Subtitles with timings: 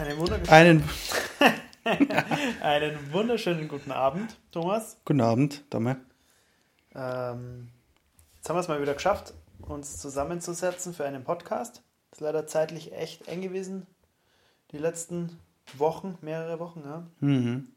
[0.00, 0.82] Einen wunderschönen,
[1.84, 2.10] einen,
[2.62, 4.96] einen wunderschönen guten Abend, Thomas.
[5.04, 5.98] Guten Abend, Dame.
[6.94, 7.68] Ähm,
[8.36, 11.82] jetzt haben wir es mal wieder geschafft, uns zusammenzusetzen für einen Podcast.
[12.12, 13.86] Ist leider zeitlich echt eng gewesen,
[14.72, 15.38] die letzten
[15.76, 16.82] Wochen, mehrere Wochen.
[16.82, 17.06] Ja.
[17.20, 17.68] Mhm.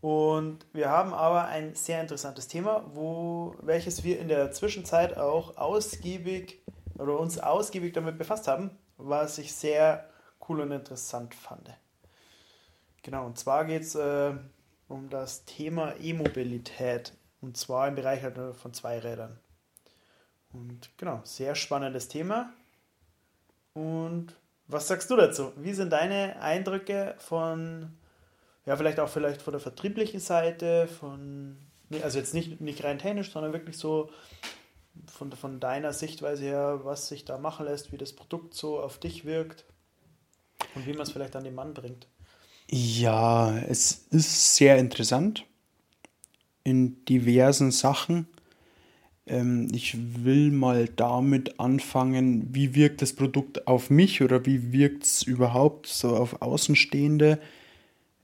[0.00, 5.56] Und wir haben aber ein sehr interessantes Thema, wo, welches wir in der Zwischenzeit auch
[5.56, 6.60] ausgiebig
[6.96, 10.08] oder uns ausgiebig damit befasst haben, was ich sehr
[10.48, 11.70] cool und interessant fand.
[13.02, 14.34] Genau, und zwar geht es äh,
[14.88, 19.38] um das Thema E-Mobilität und zwar im Bereich halt von Zweirädern.
[20.52, 22.52] Und genau, sehr spannendes Thema.
[23.74, 24.34] Und
[24.66, 25.52] was sagst du dazu?
[25.56, 27.96] Wie sind deine Eindrücke von,
[28.66, 31.58] ja, vielleicht auch vielleicht von der vertrieblichen Seite, von,
[32.02, 34.10] also jetzt nicht, nicht rein technisch, sondern wirklich so
[35.06, 38.98] von, von deiner Sichtweise her, was sich da machen lässt, wie das Produkt so auf
[38.98, 39.64] dich wirkt
[40.74, 42.06] und wie man es vielleicht an den Mann bringt?
[42.70, 45.44] Ja, es ist sehr interessant
[46.64, 48.28] in diversen Sachen.
[49.26, 55.04] Ähm, ich will mal damit anfangen, wie wirkt das Produkt auf mich oder wie wirkt
[55.04, 57.38] es überhaupt so auf Außenstehende.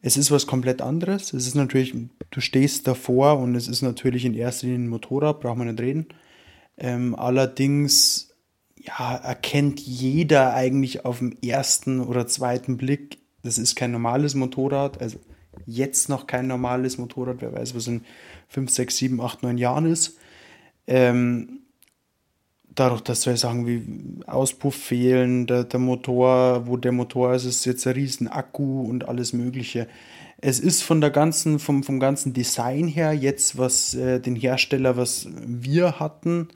[0.02, 1.32] Es ist was komplett anderes.
[1.32, 1.94] Es ist natürlich,
[2.30, 5.80] du stehst davor und es ist natürlich in erster Linie ein Motorrad, braucht man nicht
[5.80, 6.06] reden.
[6.76, 8.33] Ähm, allerdings
[8.86, 15.00] ja, erkennt jeder eigentlich auf den ersten oder zweiten Blick, das ist kein normales Motorrad,
[15.00, 15.18] also
[15.66, 18.02] jetzt noch kein normales Motorrad, wer weiß, was in
[18.48, 20.18] 5, 6, 7, 8, 9 Jahren ist.
[20.86, 21.60] Ähm,
[22.74, 27.64] dadurch, dass so Sachen wie Auspuff fehlen, der, der Motor, wo der Motor ist, ist
[27.64, 29.86] jetzt ein riesen Akku und alles Mögliche.
[30.38, 34.96] Es ist von der ganzen, vom, vom ganzen Design her jetzt, was äh, den Hersteller,
[34.96, 36.48] was wir hatten,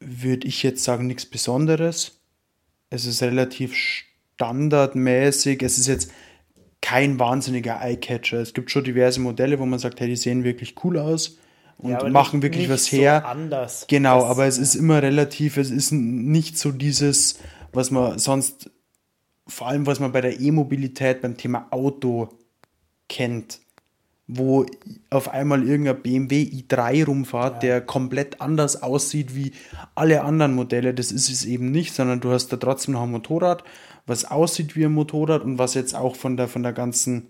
[0.00, 2.20] würde ich jetzt sagen, nichts Besonderes.
[2.90, 5.62] Es ist relativ standardmäßig.
[5.62, 6.10] Es ist jetzt
[6.80, 8.38] kein wahnsinniger Eyecatcher.
[8.38, 11.38] Es gibt schon diverse Modelle, wo man sagt, hey, die sehen wirklich cool aus
[11.78, 13.20] und ja, machen nicht, wirklich nicht was her.
[13.22, 13.86] So anders.
[13.88, 17.38] Genau, das, aber es ist immer relativ, es ist nicht so dieses,
[17.72, 18.70] was man sonst,
[19.46, 22.28] vor allem was man bei der E-Mobilität beim Thema Auto
[23.08, 23.60] kennt
[24.26, 24.64] wo
[25.10, 27.68] auf einmal irgendein BMW i3 rumfahrt, ja.
[27.68, 29.52] der komplett anders aussieht wie
[29.94, 30.94] alle anderen Modelle.
[30.94, 33.64] Das ist es eben nicht, sondern du hast da trotzdem noch ein Motorrad,
[34.06, 37.26] was aussieht wie ein Motorrad und was jetzt auch von der, von der ganzen,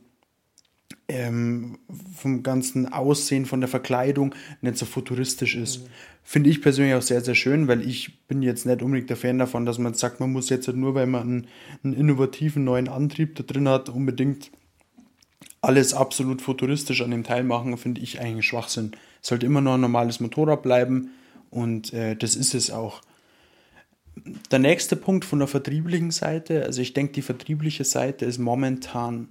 [1.09, 1.79] ähm,
[2.17, 5.83] vom ganzen Aussehen, von der Verkleidung nicht so futuristisch ist.
[5.83, 5.89] Mhm.
[6.27, 9.39] Finde ich persönlich auch sehr, sehr schön, weil ich bin jetzt nicht unbedingt der Fan
[9.39, 11.47] davon, dass man sagt, man muss jetzt nur, weil man einen,
[11.83, 14.51] einen innovativen neuen Antrieb da drin hat, unbedingt
[15.65, 18.93] alles absolut futuristisch an dem Teil machen, finde ich eigentlich Schwachsinn.
[19.23, 21.11] Es sollte immer noch ein normales Motorrad bleiben
[21.51, 23.03] und äh, das ist es auch.
[24.51, 29.29] Der nächste Punkt von der vertrieblichen Seite, also ich denke, die vertriebliche Seite ist momentan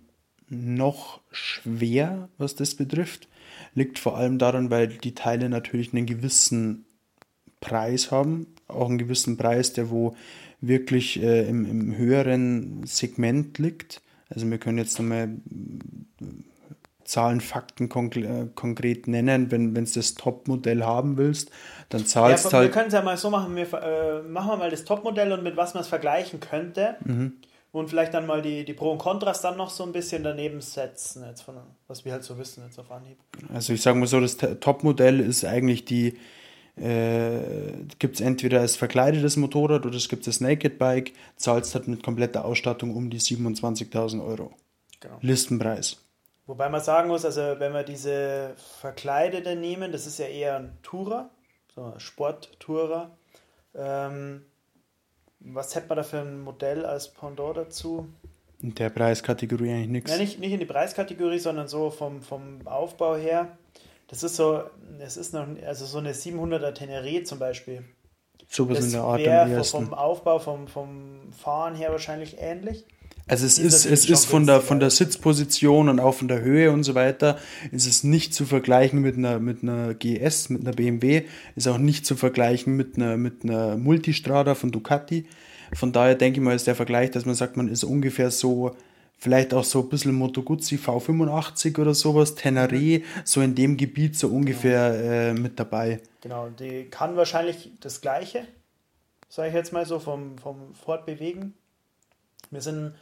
[0.49, 3.27] noch schwer, was das betrifft.
[3.75, 6.85] Liegt vor allem daran, weil die Teile natürlich einen gewissen
[7.59, 10.15] Preis haben, auch einen gewissen Preis, der wo
[10.61, 14.01] wirklich äh, im, im höheren Segment liegt.
[14.29, 15.29] Also wir können jetzt nochmal
[17.05, 19.51] Zahlen, Fakten äh, konkret nennen.
[19.51, 21.51] Wenn du das Top-Modell haben willst,
[21.89, 22.69] dann zahlst ja, halt.
[22.69, 25.43] Wir können es ja mal so machen, wir äh, machen wir mal das Top-Modell und
[25.43, 26.95] mit was man es vergleichen könnte.
[27.03, 27.33] Mhm.
[27.71, 30.61] Und vielleicht dann mal die, die Pro und Kontras dann noch so ein bisschen daneben
[30.61, 31.55] setzen, jetzt von,
[31.87, 33.17] was wir halt so wissen jetzt auf Anhieb.
[33.51, 36.19] Also ich sage mal so, das Top-Modell ist eigentlich die,
[36.75, 41.87] äh, gibt es entweder als verkleidetes Motorrad oder es gibt das Naked Bike, zahlst halt
[41.87, 44.51] mit kompletter Ausstattung um die 27.000 Euro.
[44.99, 45.17] Genau.
[45.21, 45.97] Listenpreis.
[46.45, 50.77] Wobei man sagen muss, also wenn wir diese verkleidete nehmen, das ist ja eher ein
[50.81, 51.29] Tourer,
[51.73, 53.15] so ein Sporttourer.
[53.75, 54.43] Ähm,
[55.39, 58.07] was hätte man da für ein Modell als Pendant dazu?
[58.61, 60.11] In der Preiskategorie eigentlich nichts.
[60.11, 63.57] Ja, nicht, nicht in die Preiskategorie, sondern so vom, vom Aufbau her.
[64.13, 64.61] Das ist so,
[64.99, 67.83] es ist noch, also so eine 700er Teneré zum Beispiel.
[68.47, 72.85] Sowas das in der Art wäre vom Aufbau, vom, vom Fahren her wahrscheinlich ähnlich.
[73.25, 76.71] Also es ist, es ist von der, von der Sitzposition und auch von der Höhe
[76.71, 77.39] und so weiter,
[77.71, 81.23] ist es nicht zu vergleichen mit einer, mit einer GS, mit einer BMW,
[81.55, 85.25] ist auch nicht zu vergleichen mit einer, mit einer Multistrada von Ducati.
[85.73, 88.75] Von daher denke ich mal, ist der Vergleich, dass man sagt, man ist ungefähr so,
[89.23, 94.17] vielleicht auch so ein bisschen Moto Guzzi V85 oder sowas, Teneré, so in dem Gebiet
[94.17, 96.01] so ungefähr äh, mit dabei.
[96.19, 98.45] Genau, die kann wahrscheinlich das Gleiche,
[99.29, 101.53] sage ich jetzt mal so, vom, vom Fortbewegen.
[102.51, 102.95] Wir sind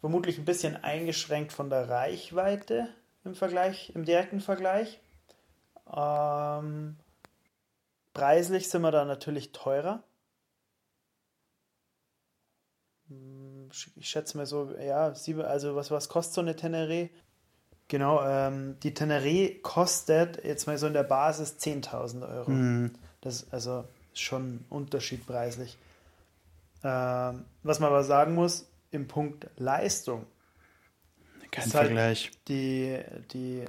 [0.00, 2.88] vermutlich ein bisschen eingeschränkt von der Reichweite
[3.24, 5.00] im Vergleich, im direkten Vergleich.
[5.92, 6.96] Ähm,
[8.14, 10.04] preislich sind wir da natürlich teurer.
[13.08, 13.51] Hm,
[13.96, 17.10] ich schätze mal so, ja, sieben, also was, was kostet so eine Teneré?
[17.88, 22.50] Genau, ähm, die Teneré kostet jetzt mal so in der Basis 10.000 Euro.
[22.50, 22.92] Mhm.
[23.20, 25.76] Das ist also schon ein Unterschied preislich.
[26.84, 30.26] Ähm, was man aber sagen muss, im Punkt Leistung
[31.50, 32.30] Kein ist halt Vergleich.
[32.48, 32.98] die,
[33.32, 33.64] die,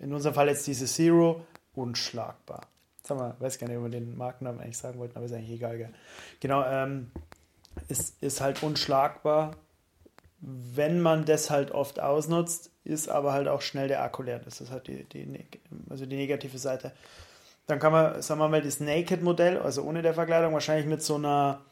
[0.00, 1.44] in unserem Fall jetzt diese Zero,
[1.74, 2.68] unschlagbar.
[3.02, 5.50] Sag mal, weiß gar nicht, ob wir den Markennamen eigentlich sagen wollten, aber ist eigentlich
[5.50, 5.76] egal.
[5.76, 5.92] Gell?
[6.40, 7.10] Genau, ähm,
[7.88, 9.56] ist, ist halt unschlagbar.
[10.40, 14.40] Wenn man das halt oft ausnutzt, ist aber halt auch schnell der Akku leer.
[14.40, 16.92] Das ist halt die, die, neg- also die negative Seite.
[17.66, 21.14] Dann kann man, sagen wir mal, das Naked-Modell, also ohne der Verkleidung, wahrscheinlich mit so
[21.14, 21.62] einer,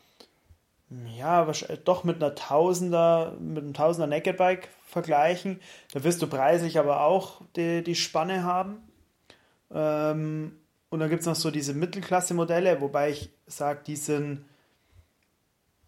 [1.19, 1.47] ja,
[1.85, 5.61] doch mit einer Tausender, mit einem Tausender Naked Bike vergleichen.
[5.93, 8.79] Da wirst du preislich aber auch die, die Spanne haben.
[9.71, 10.57] Ähm,
[10.89, 14.47] und dann gibt es noch so diese Mittelklasse-Modelle, wobei ich sage, die sind,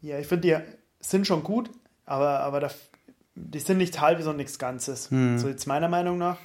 [0.05, 0.57] ja, ich finde, die
[1.01, 1.71] sind schon gut,
[2.05, 2.71] aber, aber da,
[3.35, 5.11] die sind nicht halbes und nichts Ganzes.
[5.39, 6.39] So jetzt meiner Meinung nach.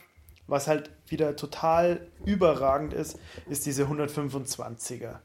[0.48, 5.20] Was halt wieder total überragend ist, ist diese 125er.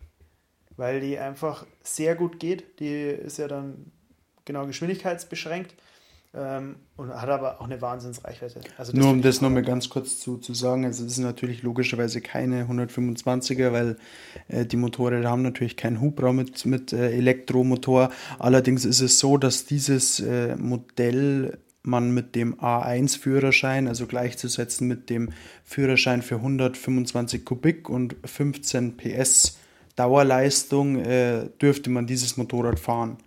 [0.77, 2.81] Weil die einfach sehr gut geht.
[2.81, 3.93] Die ist ja dann
[4.45, 5.75] genau geschwindigkeitsbeschränkt
[6.37, 8.61] ähm, und hat aber auch eine Wahnsinnsreichweite.
[8.77, 12.21] Also Nur um das nochmal ganz kurz zu, zu sagen, also es ist natürlich logischerweise
[12.21, 13.97] keine 125er, weil
[14.49, 18.11] äh, die Motorräder haben natürlich keinen Hubraum mit, mit äh, Elektromotor.
[18.39, 25.11] Allerdings ist es so, dass dieses äh, Modell man mit dem A1-Führerschein, also gleichzusetzen mit
[25.11, 25.31] dem
[25.65, 29.59] Führerschein für 125 Kubik und 15 PS
[29.95, 33.19] Dauerleistung, äh, dürfte man dieses Motorrad fahren.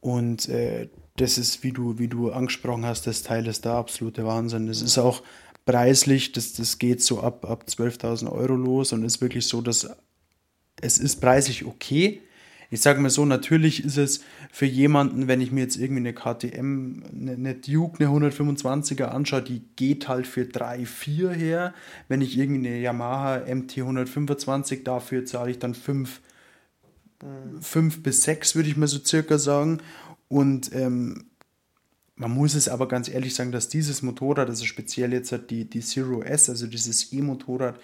[0.00, 4.24] Und äh, das ist, wie du, wie du angesprochen hast, das Teil ist der absolute
[4.26, 4.66] Wahnsinn.
[4.66, 5.22] Das ist auch
[5.64, 9.88] preislich, das, das geht so ab, ab 12.000 Euro los und ist wirklich so, dass
[10.80, 12.22] es ist preislich okay.
[12.68, 16.12] Ich sage mal so, natürlich ist es für jemanden, wenn ich mir jetzt irgendwie eine
[16.12, 21.74] KTM, eine, eine Duke, eine 125er anschaue, die geht halt für 3, 4 her.
[22.08, 26.20] Wenn ich irgendwie eine Yamaha MT 125, dafür zahle ich dann 5,
[27.60, 29.78] 5 bis 6, würde ich mal so circa sagen.
[30.28, 31.26] Und ähm,
[32.16, 35.68] man muss es aber ganz ehrlich sagen, dass dieses Motorrad, also speziell jetzt halt die,
[35.68, 37.78] die Zero S, also dieses E-Motorrad,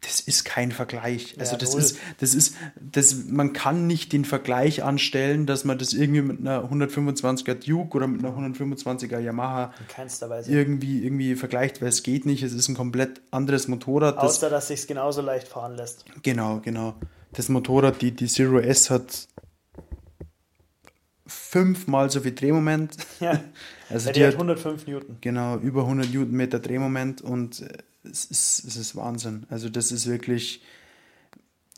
[0.00, 1.36] das ist kein Vergleich.
[1.38, 1.80] Also das null.
[1.80, 6.40] ist, das ist, das, man kann nicht den Vergleich anstellen, dass man das irgendwie mit
[6.40, 9.74] einer 125er Duke oder mit einer 125er Yamaha
[10.48, 12.42] irgendwie, irgendwie vergleicht, weil es geht nicht.
[12.42, 14.16] Es ist ein komplett anderes Motorrad.
[14.16, 16.06] Das, Außer, dass sich genauso leicht fahren lässt.
[16.22, 16.94] Genau, genau.
[17.32, 19.28] Das Motorrad, die, die Zero S hat
[21.30, 22.96] fünfmal so viel Drehmoment.
[23.20, 23.40] Ja,
[23.88, 25.16] Also ja die die hat hat 105 Newton.
[25.20, 27.64] genau über 100 Newtonmeter Drehmoment und
[28.04, 29.46] es ist, es ist Wahnsinn.
[29.50, 30.62] Also das ist wirklich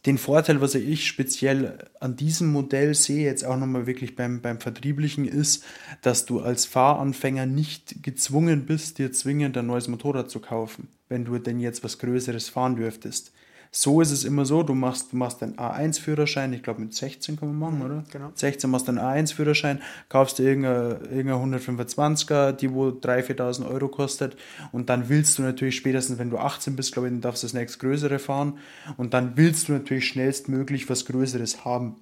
[0.06, 4.58] den Vorteil, was ich speziell an diesem Modell sehe, jetzt auch nochmal wirklich beim, beim
[4.60, 5.64] Vertrieblichen, ist,
[6.02, 11.24] dass du als Fahranfänger nicht gezwungen bist, dir zwingend ein neues Motorrad zu kaufen, wenn
[11.24, 13.32] du denn jetzt was Größeres fahren dürftest.
[13.74, 17.38] So ist es immer so, du machst, du machst einen A1-Führerschein, ich glaube mit 16
[17.38, 18.04] kann man machen, oder?
[18.12, 18.30] genau.
[18.34, 19.80] 16 machst du einen A1-Führerschein,
[20.10, 24.36] kaufst dir irgendeine, irgendeine 125er, die wo 3.000, 4.000 Euro kostet
[24.72, 27.46] und dann willst du natürlich spätestens, wenn du 18 bist, glaube ich, dann darfst du
[27.46, 28.58] das nächst Größere fahren
[28.98, 31.96] und dann willst du natürlich schnellstmöglich was Größeres haben.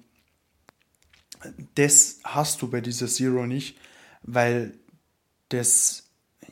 [1.75, 3.77] Das hast du bei dieser Zero nicht,
[4.23, 4.73] weil
[5.47, 6.00] das,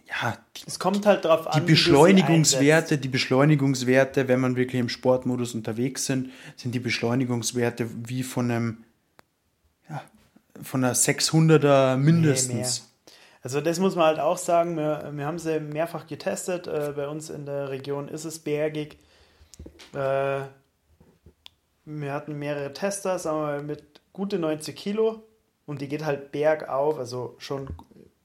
[0.09, 4.89] ja, die, Es kommt halt drauf an, die Beschleunigungswerte, die Beschleunigungswerte, wenn man wirklich im
[4.89, 8.83] Sportmodus unterwegs sind, sind die Beschleunigungswerte wie von einem,
[9.89, 10.01] ja,
[10.61, 12.79] von einer 600er mindestens.
[12.79, 12.89] mehr.
[13.41, 16.67] Also das muss man halt auch sagen, wir, wir haben sie mehrfach getestet.
[16.67, 18.97] Äh, bei uns in der Region ist es bergig.
[19.93, 20.41] Äh,
[21.85, 25.23] wir hatten mehrere Tester, sagen wir mal, mit gute 90 Kilo
[25.65, 27.69] und die geht halt bergauf, also schon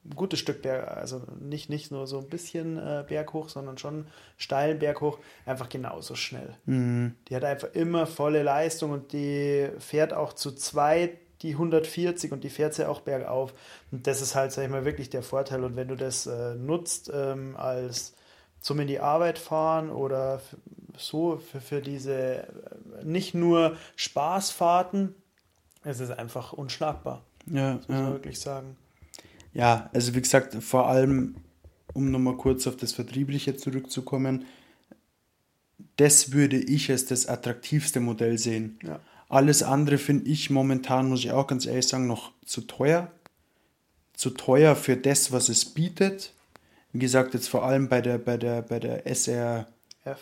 [0.05, 4.07] ein gutes Stück Berg, also nicht, nicht nur so ein bisschen äh, berghoch, sondern schon
[4.37, 6.55] steilen Berghoch, einfach genauso schnell.
[6.67, 12.43] Die hat einfach immer volle Leistung und die fährt auch zu zweit die 140 und
[12.43, 13.53] die fährt sie auch bergauf.
[13.91, 15.63] Und das ist halt, sag ich mal, wirklich der Vorteil.
[15.63, 18.13] Und wenn du das äh, nutzt ähm, als
[18.61, 20.41] zum in die Arbeit fahren oder
[20.97, 22.45] so für, für diese äh,
[23.03, 25.13] nicht nur Spaßfahrten,
[25.83, 28.11] es ist einfach unschlagbar, Ja, muss man ja.
[28.11, 28.77] wirklich sagen.
[29.55, 31.35] Ja, also wie gesagt, vor allem,
[31.93, 34.45] um nochmal kurz auf das Vertriebliche zurückzukommen,
[35.95, 38.77] das würde ich als das attraktivste Modell sehen.
[38.83, 38.99] Ja.
[39.29, 43.11] Alles andere finde ich momentan, muss ich auch ganz ehrlich sagen, noch zu teuer.
[44.13, 46.33] Zu teuer für das, was es bietet.
[46.91, 49.67] Wie gesagt, jetzt vor allem bei der, bei der, bei der SR,
[50.03, 50.19] F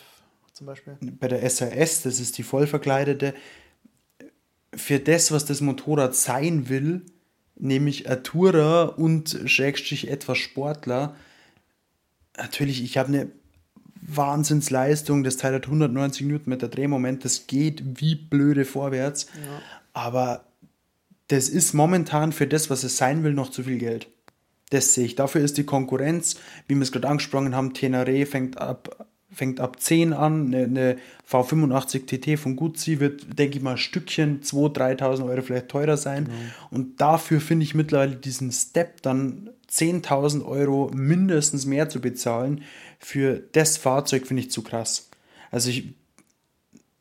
[0.54, 0.96] zum Beispiel.
[1.20, 3.34] bei der SRS, das ist die vollverkleidete.
[4.76, 7.04] Für das, was das Motorrad sein will,
[7.56, 11.16] nämlich Tourer und Schrägstrich etwas Sportler.
[12.38, 13.32] Natürlich, ich habe eine
[14.02, 19.62] Wahnsinnsleistung, das Teil hat 190 Newtonmeter Drehmoment, das geht wie blöde vorwärts, ja.
[19.94, 20.46] aber
[21.28, 24.08] das ist momentan für das, was es sein will, noch zu viel Geld.
[24.70, 25.16] Das sehe ich.
[25.16, 26.36] Dafür ist die Konkurrenz,
[26.68, 30.98] wie wir es gerade angesprochen haben, Tenere fängt ab, fängt ab 10 an, eine, eine
[31.30, 35.98] V85 TT von Guzzi wird, denke ich mal, ein Stückchen 2.000, 3.000 Euro vielleicht teurer
[35.98, 36.26] sein.
[36.26, 36.38] Genau.
[36.72, 42.64] Und dafür finde ich mittlerweile diesen Step dann 10.000 Euro mindestens mehr zu bezahlen
[43.00, 45.10] für das Fahrzeug, finde ich zu krass.
[45.52, 45.94] Also ich,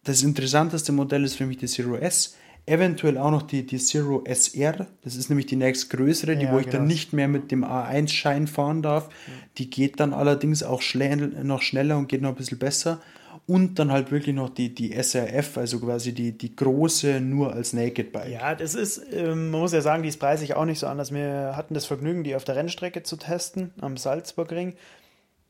[0.04, 4.22] das interessanteste Modell ist für mich die Zero S Eventuell auch noch die, die Zero
[4.24, 6.78] SR, das ist nämlich die nächstgrößere, die, ja, wo ich genau.
[6.78, 9.08] dann nicht mehr mit dem A1-Schein fahren darf.
[9.26, 9.32] Ja.
[9.58, 13.00] Die geht dann allerdings auch schnell, noch schneller und geht noch ein bisschen besser.
[13.46, 17.72] Und dann halt wirklich noch die, die SRF, also quasi die, die große nur als
[17.72, 18.30] Naked Bike.
[18.30, 21.12] Ja, das ist, ähm, man muss ja sagen, die ist preislich auch nicht so anders.
[21.12, 24.74] Wir hatten das Vergnügen, die auf der Rennstrecke zu testen, am Salzburgring.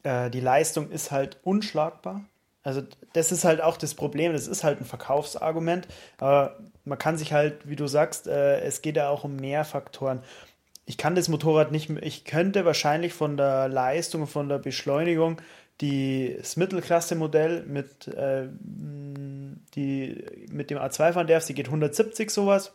[0.03, 2.25] Äh, die Leistung ist halt unschlagbar.
[2.63, 5.89] Also das ist halt auch das Problem, das ist halt ein Verkaufsargument,
[6.19, 9.65] aber man kann sich halt, wie du sagst, äh, es geht ja auch um mehr
[9.65, 10.23] Faktoren.
[10.87, 15.41] Ich kann das Motorrad nicht, ich könnte wahrscheinlich von der Leistung, von der Beschleunigung
[15.81, 18.47] das Mittelklasse-Modell mit, äh,
[19.75, 22.73] mit dem A2 fahren darfst, die geht 170 sowas.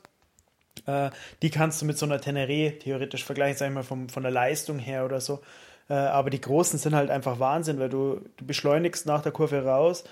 [0.86, 1.10] Äh,
[1.42, 4.32] die kannst du mit so einer Teneré theoretisch vergleichen, sag ich mal, vom, von der
[4.32, 5.42] Leistung her oder so.
[5.90, 9.64] Äh, aber die großen sind halt einfach Wahnsinn, weil du, du beschleunigst nach der Kurve
[9.64, 10.04] raus,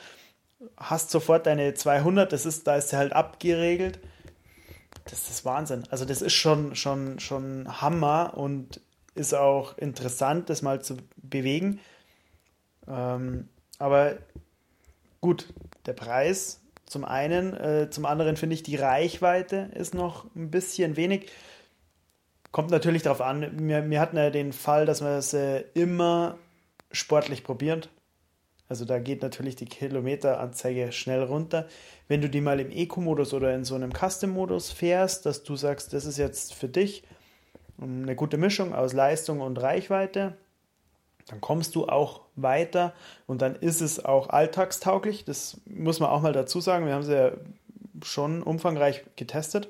[0.77, 3.99] hast sofort deine 200, das ist, da ist sie halt abgeregelt.
[5.05, 5.83] Das ist Wahnsinn.
[5.91, 8.81] Also das ist schon, schon, schon Hammer und
[9.13, 11.79] ist auch interessant, das mal zu bewegen.
[12.87, 14.17] Ähm, aber
[15.21, 15.47] gut,
[15.85, 20.97] der Preis zum einen, äh, zum anderen finde ich die Reichweite ist noch ein bisschen
[20.97, 21.31] wenig.
[22.51, 23.67] Kommt natürlich darauf an.
[23.67, 26.37] Wir, wir hatten ja den Fall, dass man es äh, immer
[26.91, 27.89] sportlich probiert.
[28.67, 31.67] Also da geht natürlich die Kilometeranzeige schnell runter.
[32.07, 35.93] Wenn du die mal im Eco-Modus oder in so einem Custom-Modus fährst, dass du sagst,
[35.93, 37.03] das ist jetzt für dich
[37.79, 40.37] eine gute Mischung aus Leistung und Reichweite,
[41.27, 42.93] dann kommst du auch weiter
[43.25, 45.25] und dann ist es auch alltagstauglich.
[45.25, 46.85] Das muss man auch mal dazu sagen.
[46.85, 47.31] Wir haben sie ja
[48.03, 49.69] schon umfangreich getestet.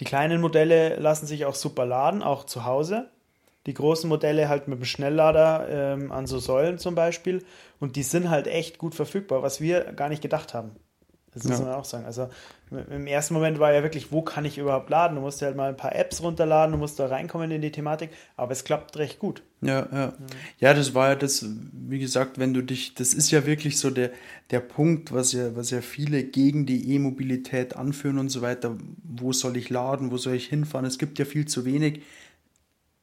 [0.00, 3.10] Die kleinen Modelle lassen sich auch super laden, auch zu Hause.
[3.66, 7.44] Die großen Modelle halt mit dem Schnelllader ähm, an so Säulen zum Beispiel.
[7.80, 10.76] Und die sind halt echt gut verfügbar, was wir gar nicht gedacht haben.
[11.34, 11.64] Das muss ja.
[11.66, 12.06] man auch sagen.
[12.06, 12.30] Also
[12.70, 15.14] im ersten Moment war ja wirklich, wo kann ich überhaupt laden?
[15.14, 18.10] Du musst halt mal ein paar Apps runterladen, du musst da reinkommen in die Thematik,
[18.36, 19.42] aber es klappt recht gut.
[19.62, 20.12] Ja, ja.
[20.58, 23.90] Ja, das war ja das, wie gesagt, wenn du dich, das ist ja wirklich so
[23.90, 24.10] der,
[24.50, 28.76] der Punkt, was ja, was ja viele gegen die E-Mobilität anführen und so weiter.
[29.04, 30.10] Wo soll ich laden?
[30.10, 30.86] Wo soll ich hinfahren?
[30.86, 32.02] Es gibt ja viel zu wenig.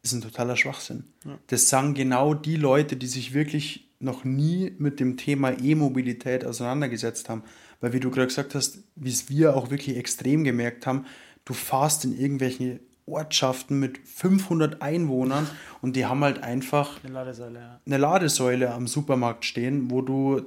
[0.01, 1.05] Das ist ein totaler Schwachsinn.
[1.23, 1.39] Ja.
[1.47, 7.29] Das sagen genau die Leute, die sich wirklich noch nie mit dem Thema E-Mobilität auseinandergesetzt
[7.29, 7.43] haben.
[7.81, 11.05] Weil wie du gerade gesagt hast, wie es wir auch wirklich extrem gemerkt haben,
[11.45, 15.47] du fahrst in irgendwelche Ortschaften mit 500 Einwohnern
[15.81, 17.81] und die haben halt einfach eine Ladesäule, ja.
[17.85, 20.41] eine Ladesäule am Supermarkt stehen, wo du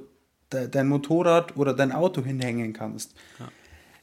[0.51, 3.13] de dein Motorrad oder dein Auto hinhängen kannst.
[3.39, 3.49] Ja.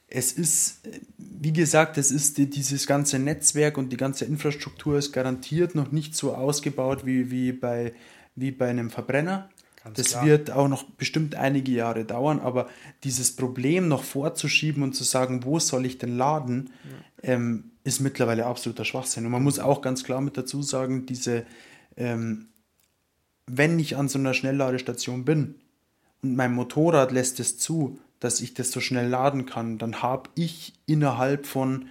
[0.07, 0.87] Es ist,
[1.19, 5.91] wie gesagt, es ist die, dieses ganze Netzwerk und die ganze Infrastruktur ist garantiert noch
[5.91, 7.95] nicht so ausgebaut wie, wie, bei,
[8.37, 9.49] wie bei einem Verbrenner.
[9.83, 10.25] Ganz das klar.
[10.25, 12.69] wird auch noch bestimmt einige Jahre dauern, aber
[13.05, 16.71] dieses Problem noch vorzuschieben und zu sagen, wo soll ich denn laden,
[17.23, 17.35] ja.
[17.35, 19.27] ähm, ist mittlerweile absoluter Schwachsinn.
[19.27, 21.45] Und man muss auch ganz klar mit dazu sagen, diese,
[21.99, 22.49] ähm,
[23.47, 25.57] wenn ich an so einer Schnellladestation bin
[26.23, 30.31] und mein Motorrad lässt es zu, dass ich das so schnell laden kann, dann habe
[30.35, 31.89] ich innerhalb von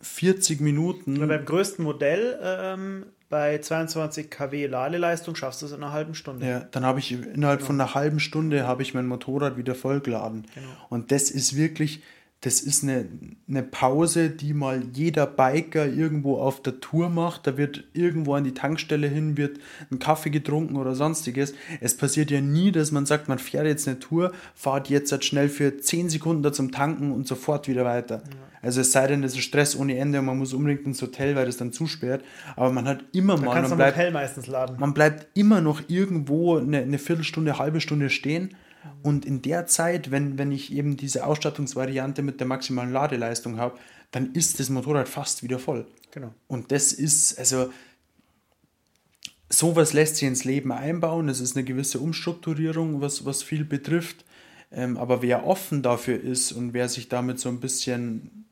[0.00, 1.16] 40 Minuten.
[1.16, 6.14] Ja, beim größten Modell ähm, bei 22 kW Ladeleistung schaffst du es in einer halben
[6.14, 6.46] Stunde.
[6.46, 7.66] Ja, dann habe ich innerhalb genau.
[7.66, 10.46] von einer halben Stunde habe ich mein Motorrad wieder vollgeladen.
[10.54, 10.68] Genau.
[10.88, 12.04] Und das ist wirklich,
[12.44, 13.06] das ist eine,
[13.48, 17.46] eine Pause, die mal jeder Biker irgendwo auf der Tour macht.
[17.46, 19.58] Da wird irgendwo an die Tankstelle hin, wird
[19.90, 21.54] ein Kaffee getrunken oder sonstiges.
[21.80, 25.24] Es passiert ja nie, dass man sagt, man fährt jetzt eine Tour, fahrt jetzt halt
[25.24, 28.16] schnell für 10 Sekunden da zum Tanken und sofort wieder weiter.
[28.16, 28.32] Ja.
[28.60, 31.36] Also es sei denn, das ist Stress ohne Ende und man muss unbedingt ins Hotel,
[31.36, 32.22] weil das dann zusperrt.
[32.56, 33.62] Aber man hat immer da mal.
[33.62, 34.76] Man bleibt, Hotel meistens laden.
[34.78, 38.54] Man bleibt immer noch irgendwo eine, eine Viertelstunde, halbe Stunde stehen
[39.02, 43.78] und in der Zeit, wenn, wenn ich eben diese Ausstattungsvariante mit der maximalen Ladeleistung habe,
[44.10, 45.86] dann ist das Motorrad fast wieder voll.
[46.10, 46.32] Genau.
[46.46, 47.70] Und das ist, also,
[49.50, 51.26] sowas lässt sich ins Leben einbauen.
[51.26, 54.24] Das ist eine gewisse Umstrukturierung, was, was viel betrifft.
[54.70, 58.44] Ähm, aber wer offen dafür ist und wer sich damit so ein bisschen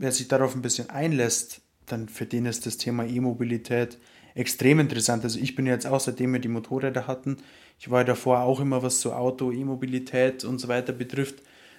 [0.00, 3.98] wer sich darauf ein bisschen einlässt, dann für den ist das Thema E-Mobilität
[4.34, 5.24] extrem interessant.
[5.24, 7.36] Also ich bin jetzt auch, seitdem wir die Motorräder hatten,
[7.80, 11.36] ich war davor auch immer, was so Auto, E-Mobilität und so weiter betrifft,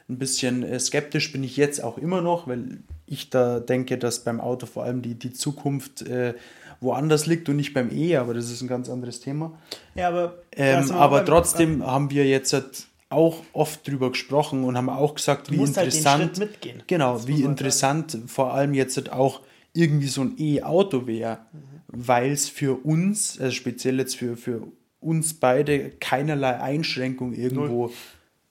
[0.09, 4.23] ein bisschen äh, skeptisch bin ich jetzt auch immer noch, weil ich da denke, dass
[4.23, 6.33] beim Auto vor allem die, die Zukunft äh,
[6.79, 9.57] woanders liegt und nicht beim E, aber das ist ein ganz anderes Thema.
[9.93, 14.89] Ja, aber, ähm, aber trotzdem haben wir jetzt halt auch oft drüber gesprochen und haben
[14.89, 16.81] auch gesagt, wie interessant, halt mitgehen.
[16.87, 18.27] Genau, wie interessant sagen.
[18.27, 19.41] vor allem jetzt halt auch
[19.73, 21.59] irgendwie so ein E-Auto wäre, mhm.
[21.89, 24.63] weil es für uns, also speziell jetzt für, für
[25.01, 27.91] uns beide, keinerlei Einschränkung irgendwo Null.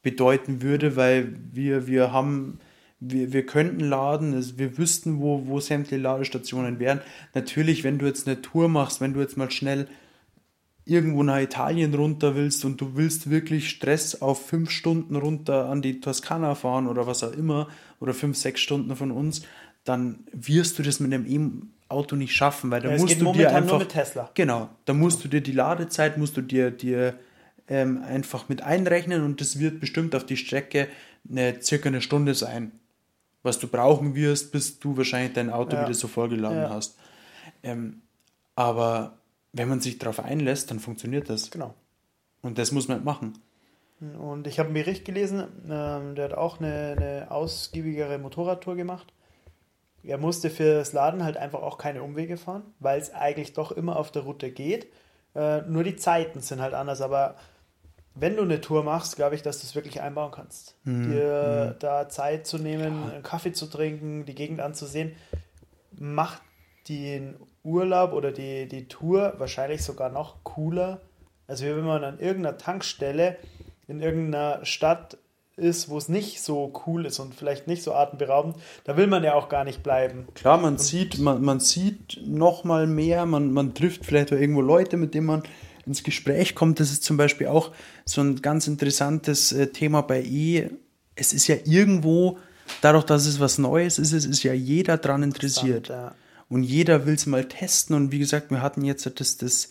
[0.03, 2.59] bedeuten würde, weil wir, wir haben,
[2.99, 7.01] wir, wir könnten laden, also wir wüssten, wo, wo sämtliche Ladestationen wären.
[7.35, 9.87] Natürlich, wenn du jetzt eine Tour machst, wenn du jetzt mal schnell
[10.85, 15.83] irgendwo nach Italien runter willst und du willst wirklich Stress auf fünf Stunden runter an
[15.83, 17.69] die Toskana fahren oder was auch immer,
[18.01, 19.43] oder fünf, sechs Stunden von uns,
[19.85, 21.27] dann wirst du das mit einem
[21.91, 23.85] E-Auto nicht schaffen, weil da ja, musst du dir einfach
[24.35, 27.15] genau, da musst du dir die Ladezeit musst du dir dir
[27.69, 30.89] ähm, einfach mit einrechnen und das wird bestimmt auf die Strecke
[31.29, 32.73] eine, circa eine Stunde sein,
[33.43, 35.85] was du brauchen wirst, bis du wahrscheinlich dein Auto ja.
[35.85, 36.71] wieder so vollgeladen ja.
[36.71, 36.97] hast.
[37.63, 38.03] Ähm,
[38.55, 39.19] aber
[39.53, 41.51] wenn man sich darauf einlässt, dann funktioniert das.
[41.51, 41.75] Genau.
[42.43, 43.39] Und das muss man machen.
[44.01, 49.13] Und ich habe einen Bericht gelesen, ähm, der hat auch eine, eine ausgiebigere Motorradtour gemacht.
[50.03, 53.97] Er musste fürs Laden halt einfach auch keine Umwege fahren, weil es eigentlich doch immer
[53.97, 54.89] auf der Route geht.
[55.35, 57.37] Äh, nur die Zeiten sind halt anders, aber
[58.15, 60.77] wenn du eine Tour machst, glaube ich, dass du es wirklich einbauen kannst.
[60.85, 61.11] Mhm.
[61.11, 61.79] Dir mhm.
[61.79, 63.15] da Zeit zu nehmen, ja.
[63.15, 65.15] einen Kaffee zu trinken, die Gegend anzusehen,
[65.93, 66.43] macht
[66.89, 71.01] den Urlaub oder die, die Tour wahrscheinlich sogar noch cooler.
[71.47, 73.37] Also wenn man an irgendeiner Tankstelle
[73.87, 75.19] in irgendeiner Stadt
[75.61, 79.23] ist, wo es nicht so cool ist und vielleicht nicht so atemberaubend, da will man
[79.23, 80.27] ja auch gar nicht bleiben.
[80.35, 84.39] Klar, man und sieht, man, man sieht noch mal mehr, man, man trifft vielleicht auch
[84.39, 85.43] irgendwo Leute, mit denen man
[85.87, 86.81] ins Gespräch kommt.
[86.81, 87.73] Das ist zum Beispiel auch
[88.05, 90.71] so ein ganz interessantes äh, Thema bei E.
[91.15, 92.39] Es ist ja irgendwo,
[92.81, 95.89] dadurch, dass es was Neues ist, es ist ja jeder daran interessiert.
[95.89, 96.15] Ja.
[96.49, 97.95] Und jeder will es mal testen.
[97.95, 99.71] Und wie gesagt, wir hatten jetzt das, das,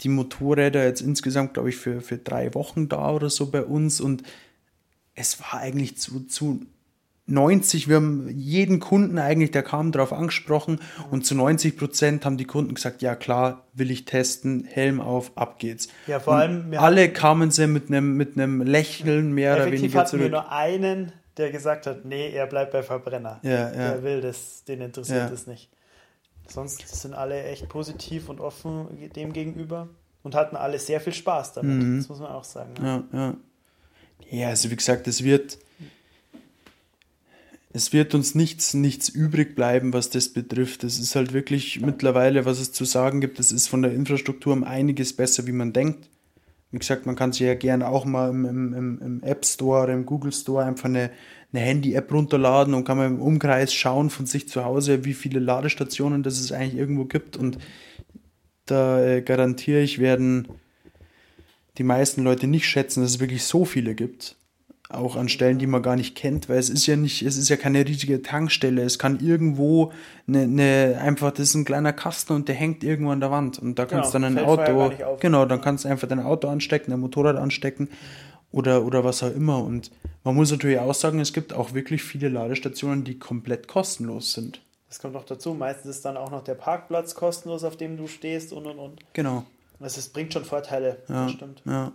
[0.00, 4.00] die Motorräder jetzt insgesamt, glaube ich, für, für drei Wochen da oder so bei uns.
[4.00, 4.22] Und
[5.14, 6.60] es war eigentlich zu, zu
[7.26, 12.36] 90, wir haben jeden Kunden eigentlich, der kam, darauf angesprochen und zu 90 Prozent haben
[12.36, 15.88] die Kunden gesagt, ja klar, will ich testen, Helm auf, ab geht's.
[16.06, 16.74] Ja, vor und allem.
[16.76, 20.22] Alle kamen sie mit einem mit Lächeln mehr oder weniger hatten zurück.
[20.22, 23.40] wir nur einen, der gesagt hat, nee, er bleibt bei Verbrenner.
[23.42, 23.70] Ja, ja.
[23.70, 25.28] Der will das, den interessiert ja.
[25.30, 25.70] das nicht.
[26.46, 29.88] Sonst sind alle echt positiv und offen dem gegenüber
[30.22, 31.82] und hatten alle sehr viel Spaß damit.
[31.82, 31.98] Mhm.
[31.98, 32.74] Das muss man auch sagen.
[32.78, 33.04] Ne?
[33.12, 33.34] Ja, ja.
[34.30, 35.58] Ja, also wie gesagt, es wird,
[37.72, 40.84] es wird uns nichts, nichts übrig bleiben, was das betrifft.
[40.84, 44.52] Es ist halt wirklich mittlerweile, was es zu sagen gibt, es ist von der Infrastruktur
[44.52, 46.08] um einiges besser, wie man denkt.
[46.70, 49.92] Wie gesagt, man kann sich ja gerne auch mal im, im, im App Store oder
[49.92, 51.10] im Google Store einfach eine,
[51.52, 55.38] eine Handy-App runterladen und kann man im Umkreis schauen von sich zu Hause, wie viele
[55.38, 57.36] Ladestationen das es eigentlich irgendwo gibt.
[57.36, 57.58] Und
[58.66, 60.48] da äh, garantiere ich, werden
[61.78, 64.36] die meisten Leute nicht schätzen, dass es wirklich so viele gibt.
[64.90, 67.48] Auch an Stellen, die man gar nicht kennt, weil es ist ja nicht, es ist
[67.48, 68.82] ja keine riesige Tankstelle.
[68.82, 69.92] Es kann irgendwo
[70.28, 73.58] eine, eine einfach, das ist ein kleiner Kasten und der hängt irgendwo an der Wand.
[73.58, 76.90] Und da kannst genau, dann ein Auto, genau, dann kannst du einfach dein Auto anstecken,
[76.90, 77.88] dein Motorrad anstecken
[78.52, 79.64] oder, oder was auch immer.
[79.64, 79.90] Und
[80.22, 84.60] man muss natürlich auch sagen, es gibt auch wirklich viele Ladestationen, die komplett kostenlos sind.
[84.88, 85.54] Das kommt noch dazu.
[85.54, 89.00] Meistens ist dann auch noch der Parkplatz kostenlos, auf dem du stehst und und und.
[89.12, 89.44] Genau.
[89.80, 91.62] Also es bringt schon Vorteile, ja, das stimmt.
[91.66, 91.92] Ja.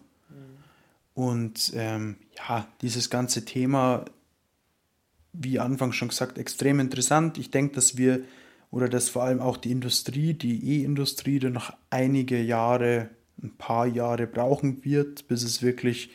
[1.13, 4.05] Und ähm, ja, dieses ganze Thema,
[5.33, 7.37] wie Anfang schon gesagt, extrem interessant.
[7.37, 8.21] Ich denke, dass wir
[8.71, 13.09] oder dass vor allem auch die Industrie, die E-Industrie, dann noch einige Jahre,
[13.41, 16.11] ein paar Jahre brauchen wird, bis es wirklich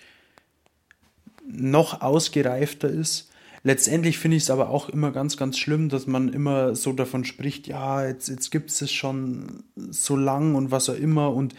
[1.46, 3.30] noch ausgereifter ist.
[3.66, 7.24] Letztendlich finde ich es aber auch immer ganz, ganz schlimm, dass man immer so davon
[7.24, 11.54] spricht, ja, jetzt, jetzt gibt es es schon so lang und was auch immer und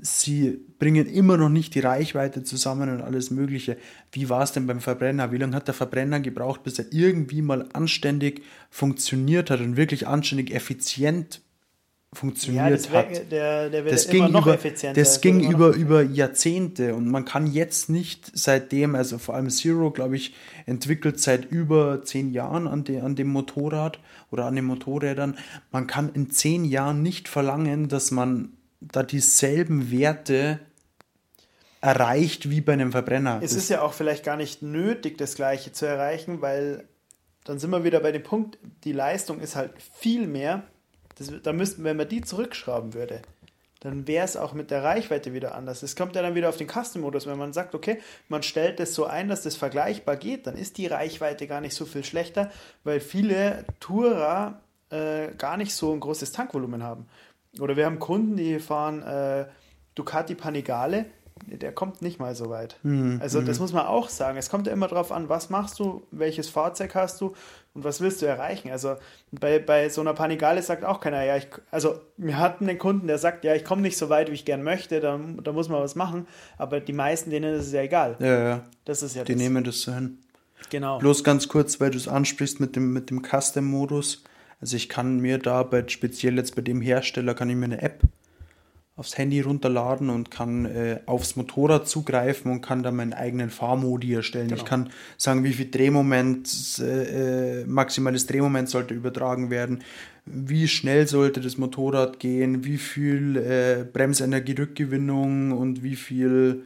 [0.00, 3.76] sie bringen immer noch nicht die Reichweite zusammen und alles Mögliche.
[4.12, 5.32] Wie war es denn beim Verbrenner?
[5.32, 10.06] Wie lange hat der Verbrenner gebraucht, bis er irgendwie mal anständig funktioniert hat und wirklich
[10.06, 11.42] anständig effizient
[12.14, 13.30] funktioniert ja, das hat.
[13.30, 14.58] Der, der das ging über,
[14.94, 19.90] Das ging über, über Jahrzehnte und man kann jetzt nicht seitdem, also vor allem Zero,
[19.90, 20.34] glaube ich,
[20.66, 23.98] entwickelt seit über zehn Jahren an, de, an dem Motorrad
[24.30, 25.36] oder an den Motorrädern.
[25.70, 30.60] Man kann in zehn Jahren nicht verlangen, dass man da dieselben Werte
[31.80, 33.40] erreicht wie bei einem Verbrenner.
[33.42, 36.84] Es ist ja auch vielleicht gar nicht nötig, das Gleiche zu erreichen, weil
[37.44, 40.64] dann sind wir wieder bei dem Punkt, die Leistung ist halt viel mehr.
[41.16, 43.22] Das, da müssten, wenn man die zurückschrauben würde,
[43.80, 45.82] dann wäre es auch mit der Reichweite wieder anders.
[45.82, 47.26] Es kommt ja dann wieder auf den Custom-Modus.
[47.26, 47.98] Wenn man sagt, okay,
[48.28, 51.74] man stellt das so ein, dass das vergleichbar geht, dann ist die Reichweite gar nicht
[51.74, 52.50] so viel schlechter,
[52.82, 57.06] weil viele Tourer äh, gar nicht so ein großes Tankvolumen haben.
[57.60, 59.46] Oder wir haben Kunden, die fahren äh,
[59.94, 61.04] Ducati Panigale,
[61.46, 62.78] der kommt nicht mal so weit.
[62.82, 63.18] Mhm.
[63.20, 63.64] Also das mhm.
[63.64, 64.38] muss man auch sagen.
[64.38, 67.34] Es kommt ja immer darauf an, was machst du, welches Fahrzeug hast du
[67.74, 68.70] und was willst du erreichen.
[68.70, 68.96] Also
[69.32, 73.08] bei, bei so einer Panigale sagt auch keiner, ja, ich, also wir hatten einen Kunden,
[73.08, 75.68] der sagt, ja, ich komme nicht so weit, wie ich gern möchte, da, da muss
[75.68, 76.26] man was machen.
[76.56, 78.16] Aber die meisten, denen ist es ja egal.
[78.20, 78.64] Ja, ja.
[78.84, 79.42] Das ist ja Die das.
[79.42, 80.18] nehmen das so hin.
[80.70, 80.98] Genau.
[80.98, 84.22] Bloß ganz kurz, weil du es ansprichst mit dem, mit dem Custom-Modus.
[84.60, 87.82] Also ich kann mir da bei, speziell jetzt bei dem Hersteller, kann ich mir eine
[87.82, 88.02] App
[88.96, 94.14] aufs Handy runterladen und kann äh, aufs Motorrad zugreifen und kann dann meinen eigenen Fahrmodi
[94.14, 94.48] erstellen.
[94.48, 94.60] Genau.
[94.60, 96.48] Ich kann sagen, wie viel Drehmoment,
[96.80, 99.82] äh, äh, maximales Drehmoment sollte übertragen werden,
[100.26, 106.62] wie schnell sollte das Motorrad gehen, wie viel äh, Bremsenergie-Rückgewinnung und wie viel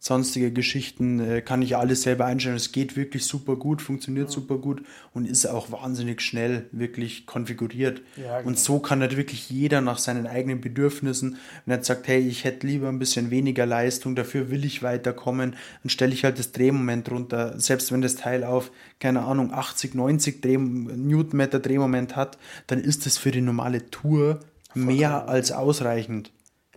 [0.00, 2.56] sonstige Geschichten äh, kann ich alles selber einstellen.
[2.56, 4.32] Es geht wirklich super gut, funktioniert ja.
[4.32, 4.82] super gut
[5.12, 8.02] und ist auch wahnsinnig schnell wirklich konfiguriert.
[8.16, 8.48] Ja, genau.
[8.48, 12.44] Und so kann halt wirklich jeder nach seinen eigenen Bedürfnissen, wenn er sagt, hey, ich
[12.44, 16.52] hätte lieber ein bisschen weniger Leistung, dafür will ich weiterkommen, dann stelle ich halt das
[16.52, 17.58] Drehmoment runter.
[17.58, 23.04] Selbst wenn das Teil auf, keine Ahnung, 80, 90 Dreh Newtonmeter Drehmoment hat, dann ist
[23.04, 24.40] das für die normale Tour
[24.74, 26.30] mehr als ausreichend.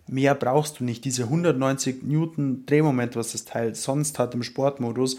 [0.08, 1.04] Mehr brauchst du nicht.
[1.04, 5.16] Diese 190 Newton Drehmoment, was das Teil sonst hat im Sportmodus,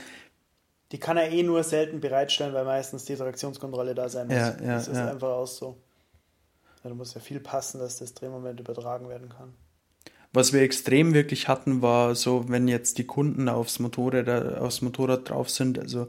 [0.91, 4.35] die kann er eh nur selten bereitstellen, weil meistens die Traktionskontrolle da sein muss.
[4.35, 5.09] Ja, ja, das ist ja.
[5.09, 5.77] einfach auch so.
[6.83, 9.53] Ja, da muss ja viel passen, dass das Drehmoment übertragen werden kann.
[10.33, 15.29] Was wir extrem wirklich hatten, war so, wenn jetzt die Kunden aufs Motorrad, aufs Motorrad
[15.29, 16.07] drauf sind, also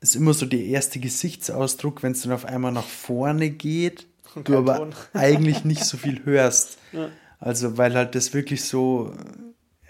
[0.00, 4.06] ist immer so der erste Gesichtsausdruck, wenn es dann auf einmal nach vorne geht,
[4.42, 6.78] du aber eigentlich nicht so viel hörst.
[6.92, 7.10] Ja.
[7.38, 9.12] Also, weil halt das wirklich so,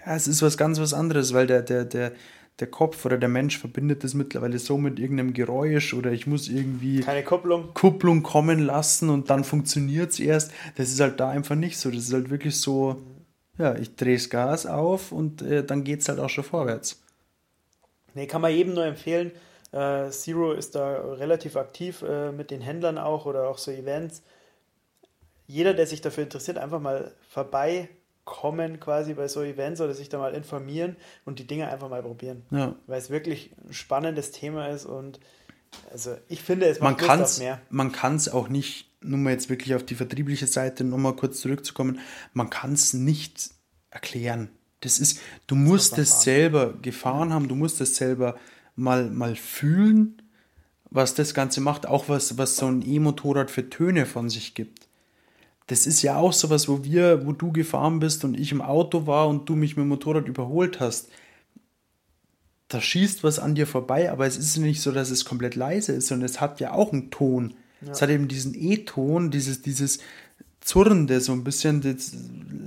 [0.05, 2.11] ja, es ist was ganz was anderes, weil der, der, der,
[2.59, 6.47] der Kopf oder der Mensch verbindet das mittlerweile so mit irgendeinem Geräusch oder ich muss
[6.47, 10.51] irgendwie keine Kupplung, Kupplung kommen lassen und dann funktioniert es erst.
[10.75, 11.89] Das ist halt da einfach nicht so.
[11.89, 13.01] Das ist halt wirklich so,
[13.57, 17.01] ja, ich drehe das Gas auf und äh, dann geht es halt auch schon vorwärts.
[18.13, 19.31] Nee, kann man jedem nur empfehlen.
[19.73, 24.23] Äh, Zero ist da relativ aktiv äh, mit den Händlern auch oder auch so Events
[25.47, 30.17] jeder, der sich dafür interessiert, einfach mal vorbeikommen quasi bei so Events oder sich da
[30.17, 32.43] mal informieren und die Dinge einfach mal probieren.
[32.51, 32.75] Ja.
[32.87, 35.19] Weil es wirklich ein spannendes Thema ist und
[35.91, 37.61] also ich finde, es macht man Lust mehr.
[37.69, 41.41] Man kann es auch nicht, nur mal jetzt wirklich auf die vertriebliche Seite nochmal kurz
[41.41, 41.99] zurückzukommen,
[42.33, 43.49] man kann es nicht
[43.89, 44.49] erklären.
[44.81, 48.37] Das ist, du musst es selber gefahren haben, du musst es selber
[48.75, 50.21] mal, mal fühlen,
[50.89, 54.84] was das Ganze macht, auch was, was so ein E-Motorrad für Töne von sich gibt
[55.67, 59.07] das ist ja auch sowas, wo wir, wo du gefahren bist und ich im Auto
[59.07, 61.09] war und du mich mit dem Motorrad überholt hast.
[62.67, 65.93] Da schießt was an dir vorbei, aber es ist nicht so, dass es komplett leise
[65.93, 67.55] ist, sondern es hat ja auch einen Ton.
[67.81, 67.91] Ja.
[67.91, 69.99] Es hat eben diesen E-Ton, dieses, dieses
[70.61, 72.11] Zurrende, so ein bisschen das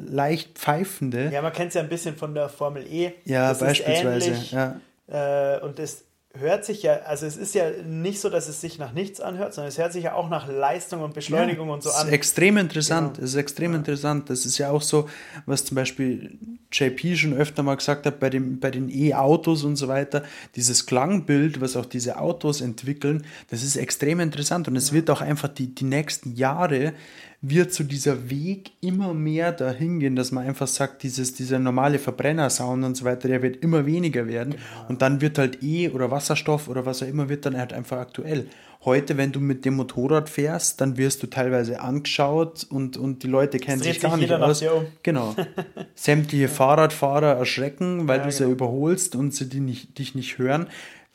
[0.06, 1.30] leicht pfeifende.
[1.32, 3.12] Ja, man kennt es ja ein bisschen von der Formel E.
[3.24, 4.30] Ja, das beispielsweise.
[4.30, 4.80] Ähnlich, ja.
[5.08, 6.04] Äh, und das
[6.38, 9.54] hört sich ja, also es ist ja nicht so, dass es sich nach nichts anhört,
[9.54, 12.06] sondern es hört sich ja auch nach Leistung und Beschleunigung ja, und so an.
[12.06, 13.24] Ist extrem interessant, genau.
[13.24, 13.78] ist extrem ja.
[13.78, 14.30] interessant.
[14.30, 15.08] Das ist ja auch so,
[15.46, 16.38] was zum Beispiel
[16.72, 20.22] JP schon öfter mal gesagt hat bei, dem, bei den E-Autos und so weiter,
[20.56, 24.94] dieses Klangbild, was auch diese Autos entwickeln, das ist extrem interessant und es ja.
[24.94, 26.92] wird auch einfach die, die nächsten Jahre
[27.40, 32.00] wird so dieser Weg immer mehr dahin gehen, dass man einfach sagt, dieses, dieser normale
[32.00, 34.54] Verbrennersound und so weiter, der wird immer weniger werden.
[34.54, 34.88] Genau.
[34.88, 37.98] Und dann wird halt E oder Wasserstoff oder was auch immer, wird dann halt einfach
[37.98, 38.48] aktuell.
[38.84, 43.28] Heute, wenn du mit dem Motorrad fährst, dann wirst du teilweise angeschaut und, und die
[43.28, 44.62] Leute kennen sich gar nicht aus.
[44.62, 44.86] Um.
[45.04, 45.36] Genau.
[45.94, 48.52] Sämtliche Fahrradfahrer erschrecken, weil ja, du sie genau.
[48.52, 50.66] überholst und sie die nicht, dich nicht hören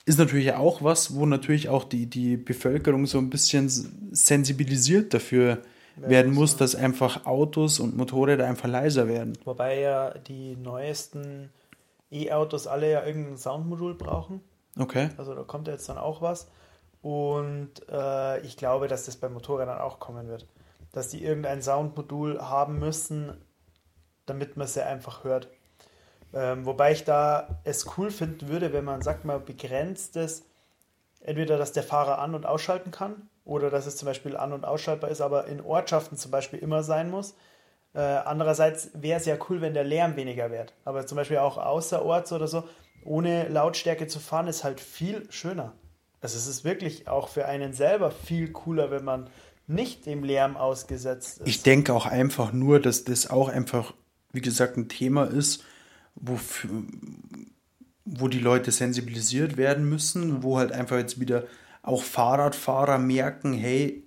[0.06, 3.70] ist natürlich auch was, wo natürlich auch die, die Bevölkerung so ein bisschen
[4.12, 5.62] sensibilisiert dafür
[5.96, 9.38] werden muss, dass einfach Autos und Motorräder einfach leiser werden.
[9.46, 11.52] Wobei ja die neuesten
[12.12, 14.42] E-Autos alle ja irgendein Soundmodul brauchen.
[14.80, 15.10] Okay.
[15.18, 16.48] Also da kommt jetzt dann auch was.
[17.02, 20.48] Und äh, ich glaube, dass das bei Motorrädern auch kommen wird.
[20.92, 23.34] Dass die irgendein Soundmodul haben müssen,
[24.26, 25.50] damit man sie einfach hört.
[26.34, 30.44] Ähm, wobei ich da es cool finden würde, wenn man, sagt mal, begrenztes,
[31.20, 34.66] entweder, dass der Fahrer an- und ausschalten kann oder dass es zum Beispiel an- und
[34.66, 37.36] ausschaltbar ist, aber in Ortschaften zum Beispiel immer sein muss.
[37.94, 40.74] Äh, andererseits wäre es ja cool, wenn der Lärm weniger wird.
[40.86, 42.64] Aber zum Beispiel auch außerorts oder so,
[43.06, 45.74] ohne Lautstärke zu fahren, ist halt viel schöner.
[46.22, 49.30] Also es ist wirklich auch für einen selber viel cooler, wenn man
[49.68, 51.48] nicht dem Lärm ausgesetzt ist.
[51.48, 53.94] Ich denke auch einfach nur, dass das auch einfach,
[54.32, 55.64] wie gesagt, ein Thema ist,
[56.16, 56.84] wofür,
[58.06, 61.44] wo die Leute sensibilisiert werden müssen, wo halt einfach jetzt wieder
[61.84, 64.04] auch Fahrradfahrer merken, hey,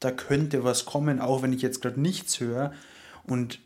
[0.00, 2.72] da könnte was kommen, auch wenn ich jetzt gerade nichts höre.
[3.24, 3.60] Und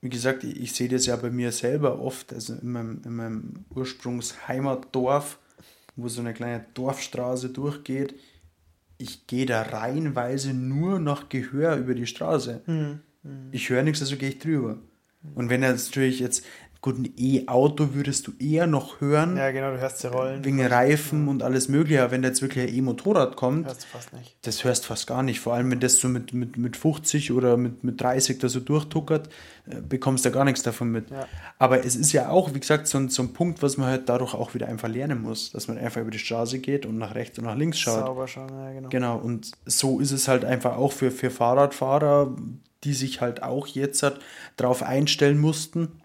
[0.00, 3.14] wie gesagt, ich, ich sehe das ja bei mir selber oft, also in meinem, in
[3.14, 5.38] meinem Ursprungsheimatdorf,
[5.94, 8.14] wo so eine kleine Dorfstraße durchgeht.
[8.96, 12.62] Ich gehe da reihenweise nur nach Gehör über die Straße.
[12.66, 13.00] Mhm.
[13.52, 14.78] Ich höre nichts, also gehe ich drüber.
[15.34, 16.44] Und wenn er natürlich jetzt
[16.82, 19.36] Gut, ein E-Auto würdest du eher noch hören.
[19.36, 20.44] Ja, genau, du hörst sie rollen.
[20.44, 22.02] Wegen Reifen und alles Mögliche.
[22.02, 24.34] Aber wenn da jetzt wirklich ein E-Motorrad kommt, hörst du fast nicht.
[24.42, 25.38] das hörst du fast gar nicht.
[25.38, 28.58] Vor allem, wenn das so mit, mit, mit 50 oder mit, mit 30 da so
[28.58, 29.28] durchtuckert,
[29.70, 31.08] äh, bekommst du gar nichts davon mit.
[31.12, 31.28] Ja.
[31.56, 34.08] Aber es ist ja auch, wie gesagt, so ein, so ein Punkt, was man halt
[34.08, 35.52] dadurch auch wieder einfach lernen muss.
[35.52, 38.06] Dass man einfach über die Straße geht und nach rechts und nach links schaut.
[38.06, 38.88] Sauber schon, ja, genau.
[38.88, 42.34] Genau, und so ist es halt einfach auch für, für Fahrradfahrer,
[42.82, 44.18] die sich halt auch jetzt halt
[44.56, 46.01] darauf einstellen mussten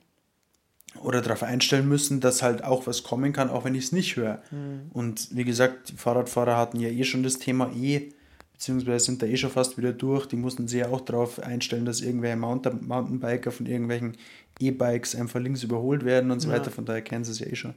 [1.03, 4.15] oder darauf einstellen müssen, dass halt auch was kommen kann, auch wenn ich es nicht
[4.15, 4.41] höre.
[4.51, 4.89] Mhm.
[4.93, 8.09] Und wie gesagt, die Fahrradfahrer hatten ja eh schon das Thema eh,
[8.53, 10.25] beziehungsweise sind da eh schon fast wieder durch.
[10.27, 14.17] Die mussten sich ja auch darauf einstellen, dass irgendwelche Mountain Mountainbiker von irgendwelchen
[14.59, 16.55] E-Bikes einfach links überholt werden und so Ja.
[16.55, 16.71] weiter.
[16.71, 17.75] Von daher kennen sie es ja eh schon.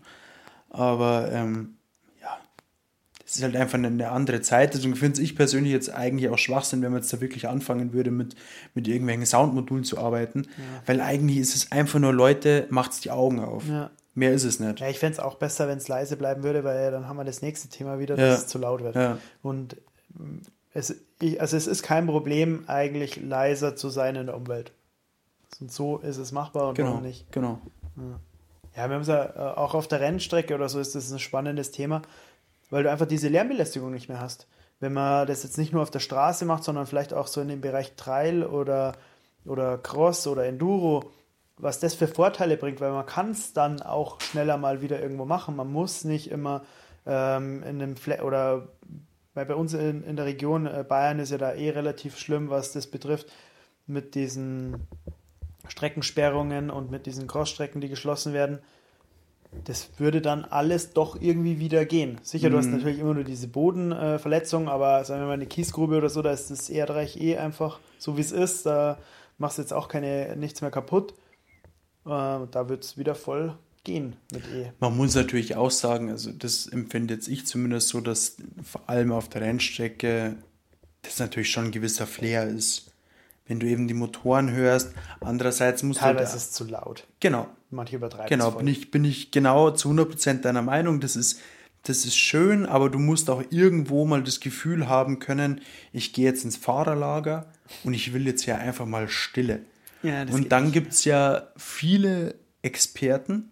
[0.70, 1.74] Aber ähm,
[3.30, 4.74] das ist halt einfach eine, andere Zeit.
[4.74, 8.10] Deswegen finde ich persönlich jetzt eigentlich auch Schwachsinn, wenn man jetzt da wirklich anfangen würde,
[8.10, 8.34] mit,
[8.74, 10.48] mit irgendwelchen Soundmodulen zu arbeiten.
[10.84, 13.68] Weil eigentlich ist es einfach nur, Leute, macht's die Augen auf.
[13.68, 13.90] Ja.
[14.14, 14.80] Mehr ist es nicht.
[14.80, 17.24] Ja, ich fände es auch besser, wenn es leise bleiben würde, weil dann haben wir
[17.24, 18.30] das nächste Thema wieder, Ja.
[18.30, 18.96] dass es zu laut wird.
[18.96, 19.18] Ja.
[19.42, 19.76] Und
[20.14, 20.38] mm,
[20.74, 20.96] es,
[21.38, 24.72] also es ist kein Problem, eigentlich leiser zu sein in der Umwelt.
[25.60, 27.30] Und so ist es machbar und Genau, warum nicht.
[27.30, 27.60] genau.
[28.76, 31.18] Ja, wir haben es ja äh, auch auf der Rennstrecke oder so ist das ein
[31.20, 32.02] spannendes Thema,
[32.70, 34.46] weil du einfach diese Lärmbelästigung nicht mehr hast.
[34.78, 37.48] Wenn man das jetzt nicht nur auf der Straße macht, sondern vielleicht auch so in
[37.48, 38.94] dem Bereich Trail oder,
[39.44, 41.10] oder Cross oder Enduro,
[41.58, 45.26] was das für Vorteile bringt, weil man kann es dann auch schneller mal wieder irgendwo
[45.26, 45.56] machen.
[45.56, 46.62] Man muss nicht immer
[47.06, 48.68] ähm, in einem Fle oder
[49.34, 52.50] weil bei uns in, in der Region äh, Bayern ist ja da eh relativ schlimm,
[52.50, 53.30] was das betrifft,
[53.86, 54.86] mit diesen
[55.68, 58.58] Streckensperrungen und mit diesen Crossstrecken, die geschlossen werden.
[59.64, 62.20] Das würde dann alles doch irgendwie wieder gehen.
[62.22, 66.08] Sicher, du hast natürlich immer nur diese Bodenverletzung, aber sagen wir mal eine Kiesgrube oder
[66.08, 68.66] so, da ist das Erdreich eh einfach so wie es ist.
[68.66, 68.98] Da
[69.38, 71.14] machst du jetzt auch keine, nichts mehr kaputt.
[72.06, 74.72] Äh, da wird es wieder voll gehen mit E.
[74.78, 79.12] Man muss natürlich auch sagen, also das empfinde jetzt ich zumindest so, dass vor allem
[79.12, 80.36] auf der Rennstrecke
[81.02, 82.89] das natürlich schon ein gewisser Flair ist.
[83.50, 86.36] Wenn du eben die Motoren hörst, andererseits musst Teilweise du...
[86.36, 87.08] ist es zu laut.
[87.18, 88.62] Genau, Manche übertreiben Genau, es voll.
[88.62, 91.00] bin ich, bin ich genau zu 100% deiner Meinung.
[91.00, 91.40] Das ist,
[91.82, 96.26] das ist schön, aber du musst auch irgendwo mal das Gefühl haben können, ich gehe
[96.26, 97.50] jetzt ins Fahrerlager
[97.82, 99.62] und ich will jetzt ja einfach mal Stille.
[100.04, 103.50] Ja, und dann gibt es ja viele Experten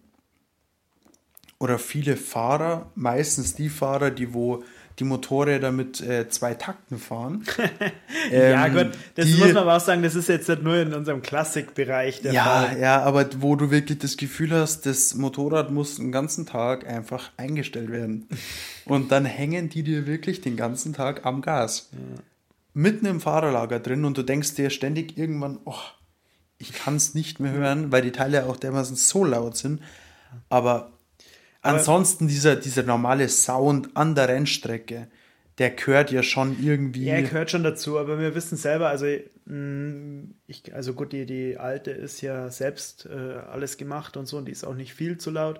[1.59, 4.63] oder viele Fahrer, meistens die Fahrer, die wo
[4.99, 7.43] die Motorräder mit äh, zwei Takten fahren.
[8.31, 10.75] ja, Ähm, gut, das die- muss man aber auch sagen, das ist jetzt nicht nur
[10.77, 12.79] in unserem Klassikbereich der Ja, Fall.
[12.79, 17.31] ja, aber wo du wirklich das Gefühl hast, das Motorrad muss den ganzen Tag einfach
[17.37, 18.27] eingestellt werden.
[18.85, 21.89] Und dann hängen die dir wirklich den ganzen Tag am Gas.
[22.73, 25.75] Mitten im Fahrerlager drin und du denkst dir ständig irgendwann, oh,
[26.57, 29.81] ich kann es nicht mehr hören, weil die Teile auch dermaßen so laut sind.
[30.49, 30.91] Aber,
[31.61, 35.07] ansonsten dieser, dieser normale Sound an der Rennstrecke,
[35.57, 37.05] der gehört ja schon irgendwie.
[37.05, 39.05] Ja, gehört schon dazu, aber wir wissen selber, also
[39.45, 44.37] mh, ich, also gut, die, die alte ist ja selbst äh, alles gemacht und so
[44.37, 45.59] und die ist auch nicht viel zu laut.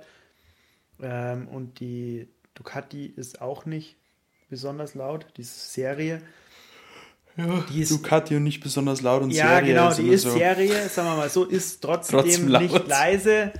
[1.01, 3.97] Ähm, und die Ducati ist auch nicht
[4.49, 6.21] besonders laut, diese Serie.
[7.37, 10.23] ja, die ist- Ducati und nicht besonders laut und Ja, Serie genau, ist die ist
[10.23, 10.31] so.
[10.31, 13.51] Serie, sagen wir mal so, ist trotzdem, Trotzdem nicht leise.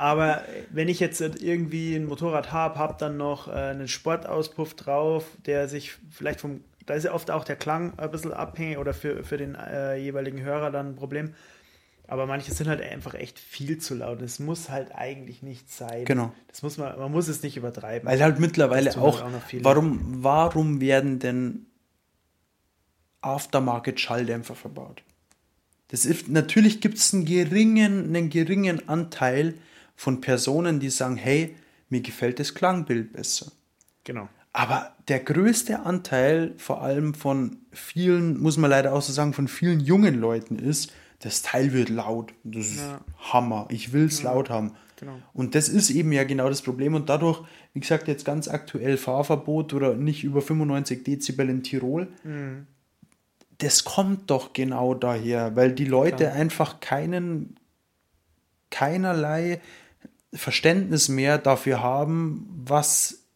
[0.00, 5.26] Aber wenn ich jetzt irgendwie ein Motorrad habe, habe dann noch äh, einen Sportauspuff drauf,
[5.44, 8.94] der sich vielleicht vom, da ist ja oft auch der Klang ein bisschen abhängig oder
[8.94, 11.34] für, für den äh, jeweiligen Hörer dann ein Problem.
[12.08, 14.22] Aber manche sind halt einfach echt viel zu laut.
[14.22, 16.06] Das muss halt eigentlich nicht sein.
[16.06, 16.32] Genau.
[16.48, 18.08] Das muss man, man muss es nicht übertreiben.
[18.08, 21.66] Weil halt mittlerweile auch, halt auch warum, warum werden denn
[23.20, 25.02] Aftermarket-Schalldämpfer verbaut?
[25.88, 29.56] Das ist, natürlich gibt es einen geringen, einen geringen Anteil
[30.00, 31.54] von Personen, die sagen, hey,
[31.90, 33.52] mir gefällt das Klangbild besser.
[34.04, 34.28] genau.
[34.52, 39.46] Aber der größte Anteil, vor allem von vielen, muss man leider auch so sagen, von
[39.46, 42.32] vielen jungen Leuten ist, das Teil wird laut.
[42.44, 43.00] Das ist Ja.
[43.32, 43.66] Hammer.
[43.68, 44.72] Ich will es laut haben.
[44.98, 45.18] Genau.
[45.34, 46.94] Und das ist eben ja genau das Problem.
[46.94, 47.42] Und dadurch,
[47.74, 52.66] wie gesagt, jetzt ganz aktuell Fahrverbot oder nicht über 95 Dezibel in Tirol, Mhm.
[53.58, 56.32] das kommt doch genau daher, weil die Leute Klar.
[56.32, 57.56] einfach keinen,
[58.70, 59.60] keinerlei
[60.32, 63.26] Verständnis mehr dafür haben, was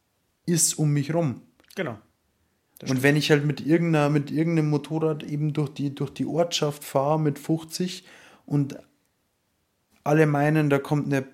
[0.46, 1.42] ist um mich rum.
[1.74, 1.98] Genau.
[2.78, 6.26] Das Und wenn ich halt mit irgendeiner, mit irgendeinem Motorrad eben durch die, durch die
[6.26, 8.04] Ortschaft fahre mit 50
[8.46, 8.76] und
[10.02, 11.26] alle meinen, da kommt eine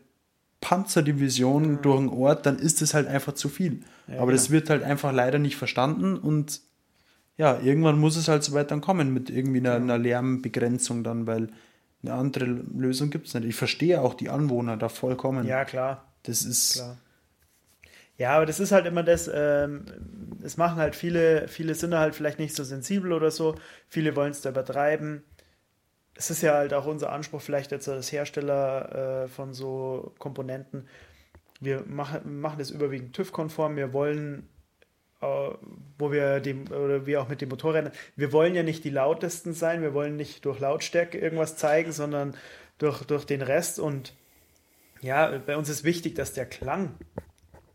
[0.60, 3.80] Panzerdivision durch den Ort, dann ist das halt einfach zu viel.
[4.06, 4.52] Ja, Aber das genau.
[4.52, 6.60] wird halt einfach leider nicht verstanden und
[7.36, 11.26] ja, irgendwann muss es halt so weit dann kommen mit irgendwie einer, einer Lärmbegrenzung dann,
[11.26, 11.48] weil
[12.02, 13.46] eine andere Lösung gibt es nicht.
[13.46, 15.46] Ich verstehe auch die Anwohner da vollkommen.
[15.46, 16.04] Ja, klar.
[16.22, 16.98] Das ist, Klar.
[18.20, 19.86] Ja, aber das ist halt immer das, ähm,
[20.42, 23.54] es machen halt viele, viele sind da halt vielleicht nicht so sensibel oder so,
[23.88, 25.24] viele wollen es da übertreiben.
[26.14, 30.86] Es ist ja halt auch unser Anspruch, vielleicht jetzt als Hersteller äh, von so Komponenten,
[31.60, 34.50] wir machen, machen das überwiegend TÜV-konform, wir wollen,
[35.20, 39.52] wo wir dem, oder wir auch mit den Motorrädern, wir wollen ja nicht die lautesten
[39.52, 42.34] sein, wir wollen nicht durch Lautstärke irgendwas zeigen, sondern
[42.78, 44.14] durch, durch den Rest und
[45.02, 46.94] ja, bei uns ist wichtig, dass der Klang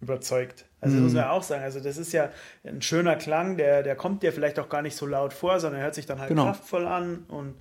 [0.01, 0.65] überzeugt.
[0.81, 1.63] Also das muss man auch sagen.
[1.63, 2.29] Also das ist ja
[2.63, 5.81] ein schöner Klang, der, der kommt dir vielleicht auch gar nicht so laut vor, sondern
[5.81, 6.45] hört sich dann halt Genau.
[6.45, 7.55] kraftvoll an und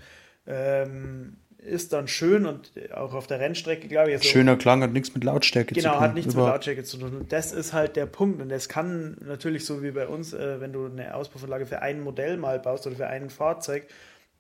[0.46, 4.16] ähm, ist dann schön und auch auf der Rennstrecke, glaube ich.
[4.16, 5.90] also- schöner Klang hat nichts mit Lautstärke zu tun.
[5.90, 6.54] Genau, hat nichts mit Überhaupt.
[6.56, 7.16] Lautstärke zu tun.
[7.16, 8.40] Und das ist halt der Punkt.
[8.42, 12.00] Und das kann natürlich so wie bei uns, äh, wenn du eine Auspuffanlage für ein
[12.02, 13.86] Modell mal baust oder für ein Fahrzeug,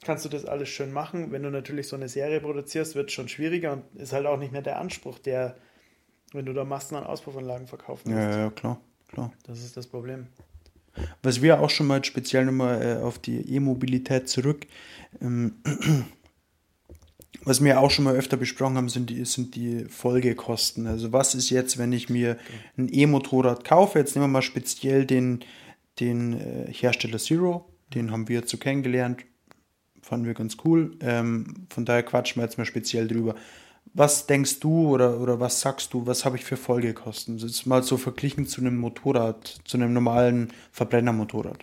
[0.04, 1.32] kannst du das alles schön machen.
[1.32, 4.38] Wenn du natürlich so eine Serie produzierst, wird es schon schwieriger und ist halt auch
[4.38, 5.56] nicht mehr der Anspruch, der,
[6.32, 8.38] wenn du da Massen an Auspuffanlagen verkaufen Ja, willst.
[8.38, 9.32] ja, klar, klar.
[9.46, 10.26] Das ist das Problem.
[11.22, 14.66] Was wir auch schon mal speziell nochmal äh, auf die E-Mobilität zurück,
[15.22, 15.54] ähm,
[17.44, 20.86] was wir auch schon mal öfter besprochen haben, sind die, sind die Folgekosten.
[20.86, 22.38] Also was ist jetzt, wenn ich mir
[22.76, 23.98] ein E-Motorrad kaufe?
[23.98, 25.40] Jetzt nehmen wir mal speziell den,
[26.00, 29.24] den äh, Hersteller Zero, den haben wir jetzt so kennengelernt,
[30.02, 30.96] fanden wir ganz cool.
[31.00, 33.34] Ähm, von daher quatschen wir jetzt mal speziell drüber.
[33.92, 37.38] Was denkst du oder, oder was sagst du, was habe ich für Folgekosten?
[37.38, 41.58] Das ist mal so verglichen zu einem Motorrad, zu einem normalen Verbrennermotorrad.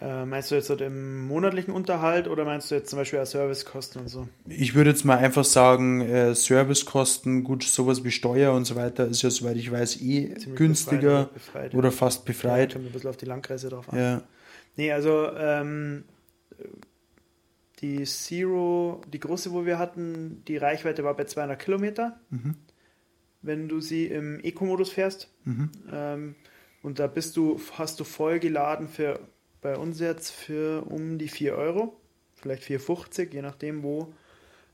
[0.00, 3.26] Äh, meinst du jetzt so den monatlichen Unterhalt oder meinst du jetzt zum Beispiel auch
[3.26, 4.28] Servicekosten und so?
[4.48, 9.06] Ich würde jetzt mal einfach sagen, äh, Servicekosten, gut, sowas wie Steuer und so weiter
[9.06, 11.94] ist ja, soweit ich weiß, eh Ziemlich günstiger befreit, befreit, oder ja.
[11.94, 12.72] fast Ja, befreit.
[12.72, 13.98] kommt ein bisschen auf die Landkreise drauf an.
[13.98, 14.22] Ja,
[14.76, 16.04] Nee, also ähm,
[17.80, 22.54] die Zero, die große, wo wir hatten, die Reichweite war bei 200 Kilometer, Mhm.
[23.42, 25.32] wenn du sie im Eco-Modus fährst.
[25.92, 26.34] Ähm,
[26.82, 29.20] und da bist du, hast du voll geladen für
[29.62, 32.00] bei uns jetzt für um die 4 Euro,
[32.34, 34.12] vielleicht 4,50, je nachdem wo.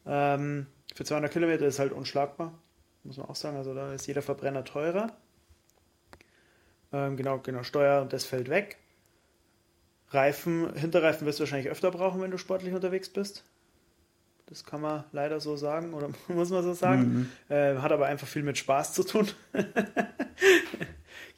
[0.07, 2.57] Ähm, für 200 Kilometer ist halt unschlagbar,
[3.03, 3.57] muss man auch sagen.
[3.57, 5.17] Also da ist jeder Verbrenner teurer.
[6.93, 8.79] Ähm, genau, genau, Steuer und das fällt weg.
[10.11, 13.45] Reifen, Hinterreifen wirst du wahrscheinlich öfter brauchen, wenn du sportlich unterwegs bist.
[14.47, 17.31] Das kann man leider so sagen oder muss man so sagen.
[17.49, 19.29] Äh, hat aber einfach viel mit Spaß zu tun.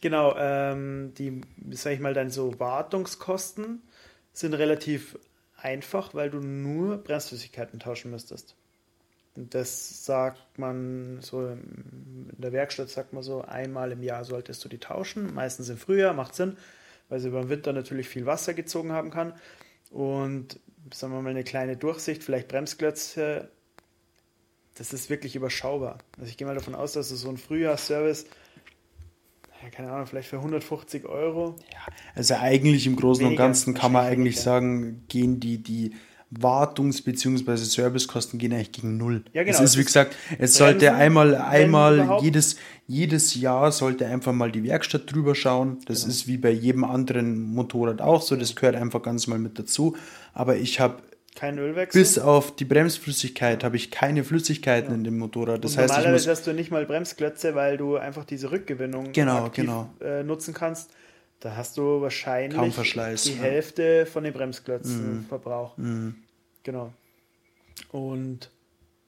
[0.03, 3.83] genau, ähm, die, sag ich mal, dann so Wartungskosten
[4.33, 5.19] sind relativ
[5.57, 8.55] einfach, weil du nur Bremsflüssigkeiten tauschen müsstest.
[9.35, 14.65] Und das sagt man so in der Werkstatt, sagt man so, einmal im Jahr solltest
[14.65, 15.33] du die tauschen.
[15.33, 16.57] Meistens im Frühjahr, macht Sinn,
[17.09, 19.35] weil sie über den Winter natürlich viel Wasser gezogen haben kann.
[19.90, 20.61] Und
[20.92, 23.51] sagen wir mal eine kleine Durchsicht, vielleicht Bremsklötze,
[24.75, 25.99] das ist wirklich überschaubar.
[26.18, 28.27] Also ich gehe mal davon aus, dass du so ein Frühjahrsservice,
[29.62, 31.57] ja, keine Ahnung, vielleicht für 150 Euro.
[32.14, 35.94] also eigentlich im Großen und Ganzen kann man eigentlich sagen, gehen die, die
[36.31, 37.57] Wartungs- bzw.
[37.57, 39.23] Servicekosten gehen eigentlich gegen null.
[39.33, 44.07] Ja, genau, Es ist, wie gesagt, es sollte Bremsen, einmal, einmal jedes, jedes Jahr sollte
[44.07, 45.79] einfach mal die Werkstatt drüber schauen.
[45.87, 46.11] Das Genau.
[46.12, 49.97] ist wie bei jedem anderen Motorrad auch so, das gehört einfach ganz mal mit dazu.
[50.35, 50.99] Aber ich habe
[51.35, 52.01] Kein Ölwechsel.
[52.01, 55.64] bis auf die Bremsflüssigkeit habe ich keine Flüssigkeiten in dem Motorrad.
[55.64, 58.51] Das und heißt, ich normalerweise muss hast du nicht mal Bremsklötze, weil du einfach diese
[58.51, 59.89] Rückgewinnung Genau, aktiv genau.
[60.01, 60.91] Äh, nutzen kannst.
[61.41, 62.59] Da hast du wahrscheinlich
[63.22, 63.36] die ja.
[63.36, 63.41] Mhm.
[63.41, 65.76] Hälfte von den Bremsklötzen Verbrauch.
[66.64, 66.93] Genau.
[67.93, 68.51] Und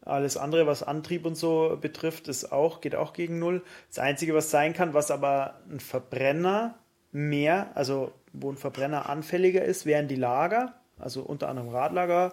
[0.02, 3.62] alles andere, was Antrieb und so betrifft, ist auch, geht auch gegen Null.
[3.88, 6.78] Das Einzige, was sein kann, was aber ein Verbrenner
[7.12, 12.32] mehr, also wo ein Verbrenner anfälliger ist, wären die Lager, also unter anderem Radlager,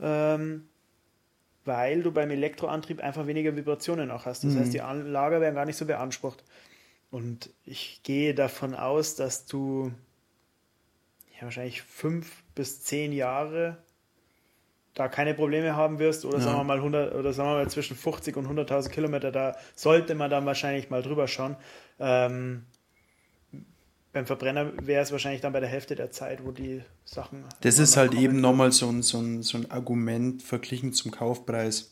[0.00, 0.68] ähm,
[1.64, 4.44] weil du beim Elektroantrieb einfach weniger Vibrationen auch hast.
[4.44, 6.42] Das heißt, die Lager werden gar nicht so beansprucht.
[7.12, 9.92] Und ich gehe davon aus, dass du
[11.36, 13.76] ja, wahrscheinlich fünf bis zehn Jahre
[14.94, 16.44] da keine Probleme haben wirst oder Ja.
[16.44, 20.14] sagen wir mal 100 oder sagen wir mal zwischen 50 und 100.000 Kilometer, da sollte
[20.14, 21.56] man dann wahrscheinlich mal drüber schauen.
[22.00, 22.64] Ähm,
[24.14, 27.44] beim Verbrenner wäre es wahrscheinlich dann bei der Hälfte der Zeit, wo die Sachen.
[27.60, 31.10] Das ist halt kommen eben nochmal so ein, so, ein, so ein Argument verglichen zum
[31.10, 31.90] Kaufpreis,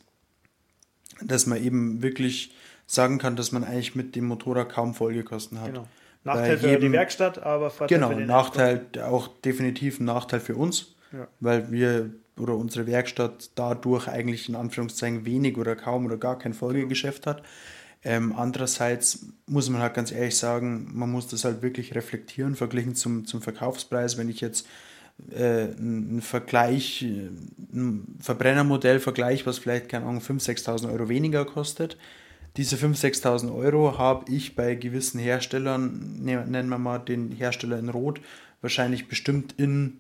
[1.23, 2.55] dass man eben wirklich
[2.93, 5.69] sagen kann, dass man eigentlich mit dem Motorrad kaum Folgekosten hat.
[5.69, 5.87] Genau.
[6.25, 10.41] Nachteil für jedem- die Werkstatt, aber Vorteil Genau, für den Nachteil, auch definitiv ein Nachteil
[10.41, 11.27] für uns, Ja.
[11.41, 16.53] weil wir oder unsere Werkstatt dadurch eigentlich in Anführungszeichen wenig oder kaum oder gar kein
[16.55, 17.43] Folgegeschäft hat.
[18.03, 22.95] Ähm, andererseits muss man halt ganz ehrlich sagen, man muss das halt wirklich reflektieren, verglichen
[22.95, 24.17] zum, zum Verkaufspreis.
[24.17, 24.67] Wenn ich jetzt
[25.35, 27.29] äh, einen Vergleich, äh,
[27.75, 31.99] ein Verbrennermodell vergleiche, was vielleicht, keine Ahnung, 5.000, 6.000 Euro weniger kostet,
[32.57, 37.79] diese 5.000, 6.000 Euro habe ich bei gewissen Herstellern, ne- nennen wir mal den Hersteller
[37.79, 38.21] in Rot,
[38.61, 39.99] wahrscheinlich bestimmt in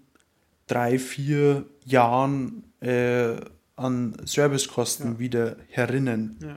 [0.66, 3.36] drei, vier Jahren äh,
[3.76, 5.18] an Servicekosten Ja.
[5.18, 6.36] wieder herinnen.
[6.42, 6.56] Ja.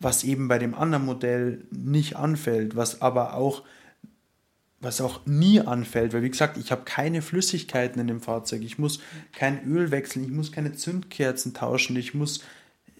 [0.00, 3.62] Was eben bei dem anderen Modell nicht anfällt, was aber auch
[4.80, 8.78] was auch nie anfällt, weil wie gesagt, ich habe keine Flüssigkeiten in dem Fahrzeug, ich
[8.78, 9.00] muss
[9.32, 12.44] kein Öl wechseln, ich muss keine Zündkerzen tauschen, ich muss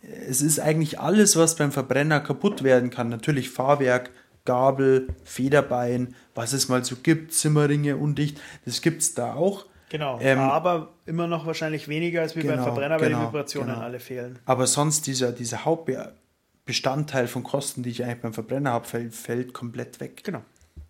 [0.02, 3.08] es ist eigentlich alles, was beim Verbrenner kaputt werden kann.
[3.08, 4.10] Natürlich Fahrwerk,
[4.44, 9.66] Gabel, Federbein, was es mal so gibt, Zimmerringe undicht, das gibt es da auch.
[9.90, 13.26] Genau, Ähm, aber immer noch wahrscheinlich weniger als wie beim genau, Verbrenner, weil genau, die
[13.26, 13.82] Vibrationen genau.
[13.82, 14.38] alle fehlen.
[14.44, 19.54] Aber sonst dieser, dieser Hauptbestandteil von Kosten, die ich eigentlich beim Verbrenner habe, fällt, fällt
[19.54, 20.24] komplett weg.
[20.24, 20.42] Genau.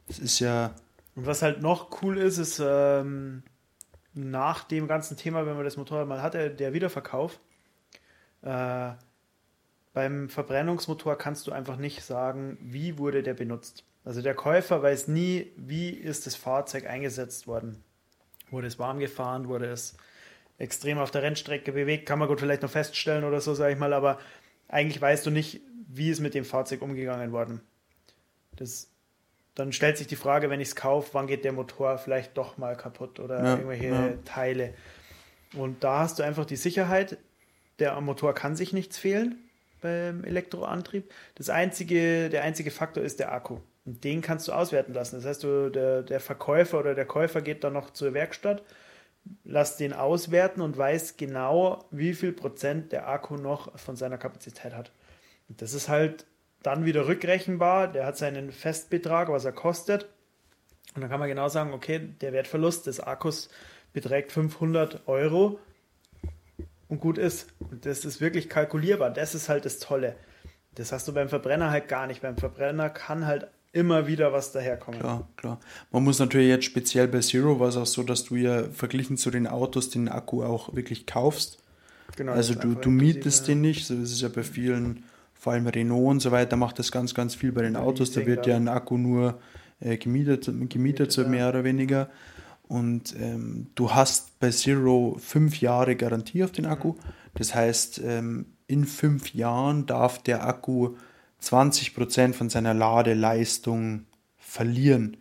[0.08, 0.74] Das ist ja,
[1.14, 3.42] Und was halt noch cool ist, ist ähm,
[4.14, 7.38] nach dem ganzen Thema, wenn man das Motorrad mal hatte, der Wiederverkauf.
[8.42, 8.90] Äh,
[9.92, 13.84] beim Verbrennungsmotor kannst du einfach nicht sagen, wie wurde der benutzt.
[14.04, 17.82] Also der Käufer weiß nie, wie ist das Fahrzeug eingesetzt worden.
[18.50, 19.96] Wurde es warm gefahren, wurde es
[20.56, 23.78] extrem auf der Rennstrecke bewegt, kann man gut vielleicht noch feststellen oder so, sage ich
[23.78, 24.18] mal, aber
[24.68, 27.60] eigentlich weißt du nicht, wie ist mit dem Fahrzeug umgegangen worden.
[28.56, 28.90] Das,
[29.54, 32.58] dann stellt sich die Frage, wenn ich es kaufe, wann geht der Motor vielleicht doch
[32.58, 34.12] mal kaputt oder Ja, irgendwelche ja.
[34.24, 34.74] Teile.
[35.54, 37.18] Und da hast du einfach die Sicherheit,
[37.78, 39.36] der Motor kann sich nichts fehlen
[39.80, 41.12] beim Elektroantrieb.
[41.34, 43.58] Das einzige, der einzige Faktor ist der Akku.
[43.84, 45.16] Und den kannst du auswerten lassen.
[45.16, 48.62] Das heißt, du, der, der Verkäufer oder der Käufer geht dann noch zur Werkstatt,
[49.44, 54.74] lässt den auswerten und weiß genau, wie viel Prozent der Akku noch von seiner Kapazität
[54.74, 54.90] hat.
[55.48, 56.26] Und das ist halt
[56.62, 57.88] dann wieder rückrechenbar.
[57.88, 60.08] Der hat seinen Festbetrag, was er kostet.
[60.94, 63.48] Und dann kann man genau sagen, okay, der Wertverlust des Akkus
[63.92, 65.58] beträgt 500 Euro
[66.88, 67.48] und gut ist.
[67.70, 69.10] Und das ist wirklich kalkulierbar.
[69.10, 70.16] Das ist halt das Tolle.
[70.74, 72.22] Das hast du beim Verbrenner halt gar nicht.
[72.22, 75.00] Beim Verbrenner kann halt immer wieder was daherkommen.
[75.00, 75.60] klar, klar.
[75.90, 79.16] Man muss natürlich jetzt speziell bei Zero war es auch so, dass du ja verglichen
[79.16, 81.58] zu den Autos den Akku auch wirklich kaufst.
[82.16, 85.66] Genau, also du, du mietest den nicht, so ist es ja bei vielen, vor allem
[85.66, 88.10] Renault und so weiter, macht das ganz, ganz viel bei den Autos.
[88.12, 89.38] Da wird ja ein Akku nur
[89.80, 92.08] äh, gemietet, gemietet, so mehr oder weniger.
[92.68, 96.94] Und ähm, du hast bei Zero fünf Jahre Garantie auf den Akku.
[97.34, 100.96] Das heißt, ähm, in fünf Jahren darf der Akku
[101.42, 104.04] 20% von seiner Ladeleistung
[104.36, 105.16] verlieren.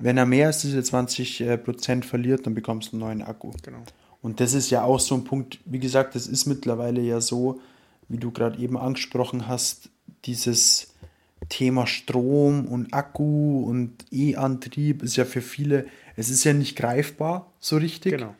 [0.00, 3.52] Wenn er mehr als diese 20% verliert, dann bekommst du einen neuen Akku.
[3.62, 3.82] Genau.
[4.20, 7.60] Und das ist ja auch so ein Punkt, wie gesagt, das ist mittlerweile ja so,
[8.08, 9.90] wie du gerade eben angesprochen hast,
[10.24, 10.91] dieses
[11.48, 15.86] Thema Strom und Akku und E-Antrieb ist ja für viele,
[16.16, 18.12] es ist ja nicht greifbar so richtig.
[18.12, 18.34] Genau.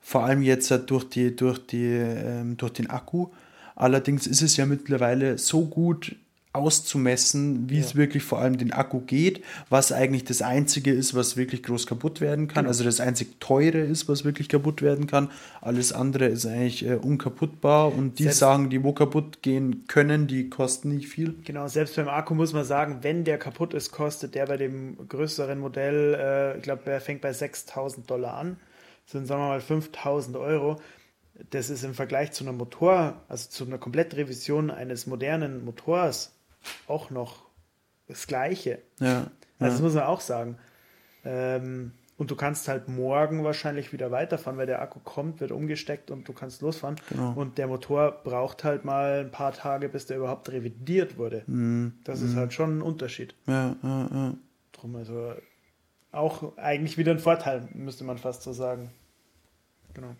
[0.00, 3.28] Vor allem jetzt halt durch, die, durch, die, ähm, durch den Akku.
[3.74, 6.16] Allerdings ist es ja mittlerweile so gut
[6.54, 7.98] auszumessen, wie es Ja.
[7.98, 12.20] wirklich vor allem den Akku geht, was eigentlich das Einzige ist, was wirklich groß kaputt
[12.20, 12.62] werden kann.
[12.64, 12.68] Genau.
[12.68, 15.30] Also das einzig Teure ist, was wirklich kaputt werden kann.
[15.60, 20.26] Alles andere ist eigentlich äh, unkaputtbar und die Selbst- Sachen, die wo kaputt gehen können,
[20.26, 21.34] die kosten nicht viel.
[21.44, 24.96] Genau, selbst beim Akku muss man sagen, wenn der kaputt ist, kostet der bei dem
[25.08, 28.56] größeren Modell, äh, ich glaube, der fängt bei 6000 Dollar an.
[29.06, 30.76] Das sind, sagen wir mal, 5000 Euro.
[31.50, 36.30] Das ist im Vergleich zu einem Motor, also zu einer Komplettrevision eines modernen Motors,
[36.86, 37.46] auch noch
[38.06, 38.80] das Gleiche.
[39.00, 39.26] Ja,
[39.58, 40.58] Also das muss man auch sagen.
[41.24, 46.10] Ähm, und du kannst halt morgen wahrscheinlich wieder weiterfahren, weil der Akku kommt, wird umgesteckt
[46.12, 46.96] und du kannst losfahren.
[47.08, 47.32] Genau.
[47.32, 51.42] Und der Motor braucht halt mal ein paar Tage, bis der überhaupt revidiert wurde.
[51.46, 51.94] Mhm.
[52.04, 53.34] Das ist halt schon ein Unterschied.
[53.46, 54.34] ja, ja, ja.
[54.72, 55.34] Drum also
[56.12, 58.90] auch eigentlich wieder ein Vorteil, müsste man fast so sagen.
[59.94, 60.14] Genau.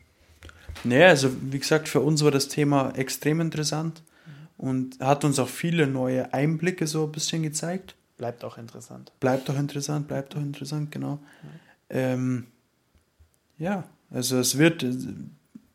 [0.82, 4.02] Naja, also wie gesagt, für uns war das Thema extrem interessant
[4.56, 7.94] und hat uns auch viele neue Einblicke so ein bisschen gezeigt.
[8.16, 9.12] Bleibt auch interessant.
[9.20, 11.18] Bleibt doch interessant, bleibt doch interessant, genau.
[11.90, 12.46] Ähm,
[13.58, 14.84] ja, also es wird,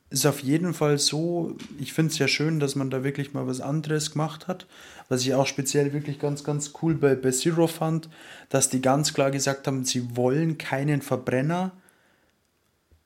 [0.09, 3.45] ist auf jeden Fall so, ich finde es ja schön, dass man da wirklich mal
[3.45, 4.65] was anderes gemacht hat.
[5.09, 8.09] Was ich auch speziell wirklich ganz, ganz cool bei, bei Zero fand,
[8.47, 11.71] dass die ganz klar gesagt haben, sie wollen keinen Verbrenner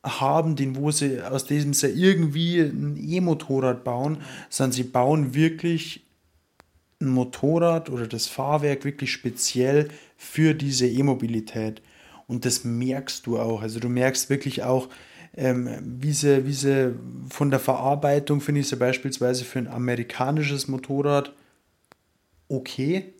[0.04, 4.18] haben, den wo sie aus diesem sie irgendwie ein E-Motorrad bauen,
[4.50, 6.06] sondern sie bauen wirklich
[7.02, 11.82] ein Motorrad oder das Fahrwerk wirklich speziell für diese E-Mobilität.
[12.28, 13.62] Und das merkst du auch.
[13.62, 14.90] Also du merkst wirklich auch,
[15.36, 16.96] ähm, wie, sie, wie sie
[17.30, 21.34] von der Verarbeitung finde ich sie beispielsweise für ein amerikanisches Motorrad
[22.48, 23.14] okay.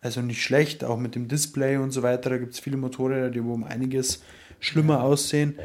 [0.00, 2.28] Also nicht schlecht, auch mit dem Display und so weiter.
[2.30, 4.22] Da gibt es viele Motorräder, die um einiges
[4.60, 5.58] schlimmer aussehen.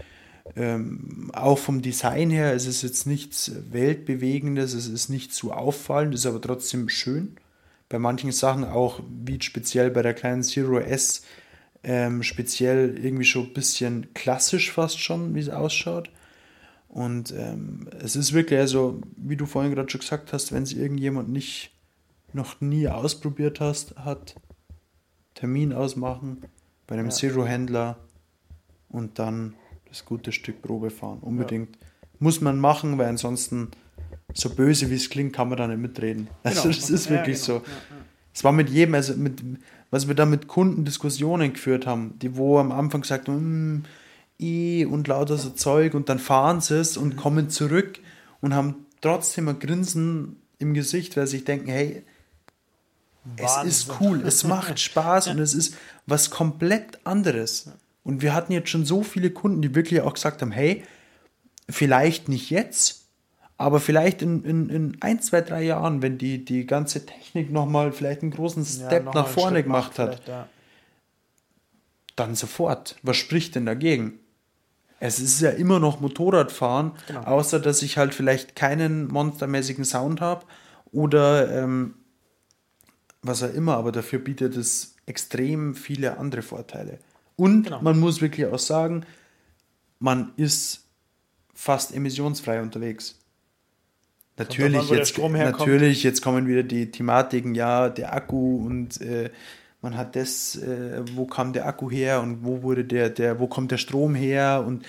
[0.55, 6.15] Ähm, auch vom Design her ist es jetzt nichts Weltbewegendes, es ist nicht zu auffallend,
[6.15, 7.35] ist aber trotzdem schön.
[7.87, 11.23] Bei manchen Sachen auch, wie speziell bei der kleinen Zero S,
[11.83, 16.09] ähm, speziell irgendwie schon ein bisschen klassisch fast schon, wie es ausschaut.
[16.87, 20.73] Und ähm, es ist wirklich, also, wie du vorhin gerade schon gesagt hast, wenn es
[20.73, 21.71] irgendjemand nicht
[22.33, 24.35] noch nie ausprobiert hast, hat,
[25.35, 26.41] Termin ausmachen
[26.87, 27.11] bei einem ja.
[27.11, 27.97] Zero-Händler
[28.89, 29.53] und dann
[29.89, 31.19] das gute Stück Probe fahren.
[31.21, 31.75] Unbedingt.
[31.75, 31.87] Ja.
[32.19, 33.69] Muss man machen, weil ansonsten,
[34.33, 36.27] so böse wie es klingt, kann man da nicht mitreden.
[36.43, 36.75] Also genau.
[36.75, 37.65] das ist wirklich ja, genau.
[37.65, 37.73] so.
[38.33, 39.41] Es war mit jedem, also mit,
[39.89, 43.83] was wir da mit Kunden Diskussionen geführt haben, die wo am Anfang gesagt haben, mm,
[44.89, 47.17] und lauter so Zeug und dann fahren sie es und mhm.
[47.17, 47.99] kommen zurück
[48.39, 52.03] und haben trotzdem ein Grinsen im Gesicht, weil sie sich denken, hey,
[53.25, 53.67] Wahnsinn.
[53.67, 55.75] es ist cool, es macht Spaß und es ist
[56.05, 57.71] was komplett anderes.
[58.09, 60.83] Und wir hatten jetzt schon so viele Kunden, die wirklich auch gesagt haben, hey,
[61.69, 63.05] vielleicht nicht jetzt,
[63.55, 67.91] aber vielleicht in, in, in ein, zwei, drei Jahren, wenn die, die ganze Technik nochmal
[67.91, 70.49] vielleicht einen großen Step ja, nach vorne gemacht hat, ja.
[72.15, 72.95] dann sofort.
[73.03, 74.13] Was spricht denn dagegen?
[74.99, 77.21] Es ist ja immer noch Motorradfahren, genau.
[77.21, 80.45] außer dass ich halt vielleicht keinen monstermäßigen Sound habe
[80.91, 81.93] oder ähm,
[83.21, 86.97] was auch immer, aber dafür bietet es extrem viele andere Vorteile.
[87.39, 87.81] Und genau.
[87.81, 89.05] man muss wirklich auch sagen,
[89.99, 90.85] man ist
[91.53, 93.17] fast emissionsfrei unterwegs.
[94.37, 99.29] Natürlich, jetzt, natürlich jetzt kommen wieder die Thematiken, ja, der Akku und äh,
[99.81, 103.47] man hat das, äh, wo kam der Akku her und wo wurde der, der, wo
[103.47, 104.85] kommt der Strom her und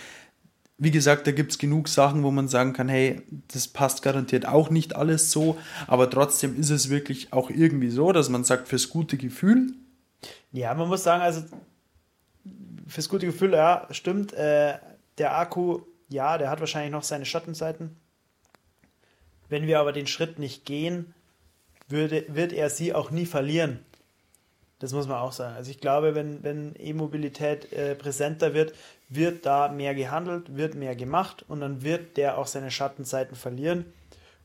[0.79, 3.23] wie gesagt, da gibt es genug Sachen, wo man sagen kann, hey,
[3.53, 8.13] das passt garantiert auch nicht alles so, aber trotzdem ist es wirklich auch irgendwie so,
[8.13, 9.75] dass man sagt, fürs gute Gefühl.
[10.53, 11.43] Ja, man muss sagen, also
[12.87, 14.79] fürs gute Gefühl, ja, stimmt, äh,
[15.19, 17.97] der Akku, ja, der hat wahrscheinlich noch seine Schattenseiten.
[19.49, 21.15] Wenn wir aber den Schritt nicht gehen,
[21.89, 23.85] würde, wird er sie auch nie verlieren.
[24.79, 25.57] Das muss man auch sagen.
[25.57, 28.75] Also ich glaube, wenn, wenn E-Mobilität äh, präsenter wird,
[29.09, 33.85] wird da mehr gehandelt, wird mehr gemacht und dann wird der auch seine Schattenseiten verlieren.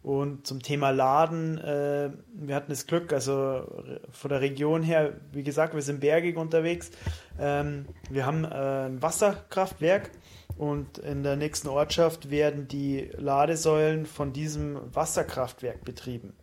[0.05, 3.65] Und zum Thema Laden, äh, wir hatten das Glück, also
[4.11, 6.91] von der Region her, wie gesagt, wir sind bergig unterwegs.
[7.39, 10.11] Ähm, wir haben äh, ein Wasserkraftwerk
[10.59, 16.35] und in der nächsten Ortschaft werden die Ladesäulen von diesem Wasserkraftwerk betrieben.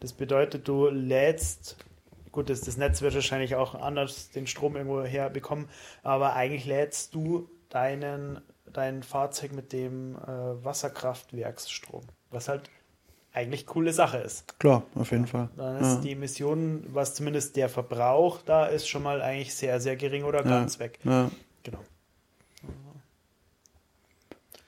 [0.00, 1.78] Das bedeutet, du lädst,
[2.30, 5.70] gut, das, das Netz wird wahrscheinlich auch anders den Strom irgendwo herbekommen,
[6.02, 12.68] aber eigentlich lädst du deinen, dein Fahrzeug mit dem äh, Wasserkraftwerksstrom, was halt
[13.32, 14.58] eigentlich coole Sache ist.
[14.58, 15.48] Klar, auf jeden ja, Fall.
[15.56, 16.00] Dann ist ja.
[16.00, 20.38] die Emission, was zumindest der Verbrauch da ist, schon mal eigentlich sehr, sehr gering oder
[20.38, 20.48] ja.
[20.48, 20.98] ganz weg.
[21.02, 21.30] Genau.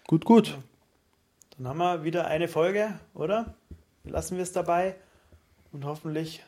[0.07, 0.59] Gut, gut.
[1.57, 3.55] Dann haben wir wieder eine Folge, oder?
[4.03, 4.97] Lassen wir es dabei
[5.73, 6.43] und hoffentlich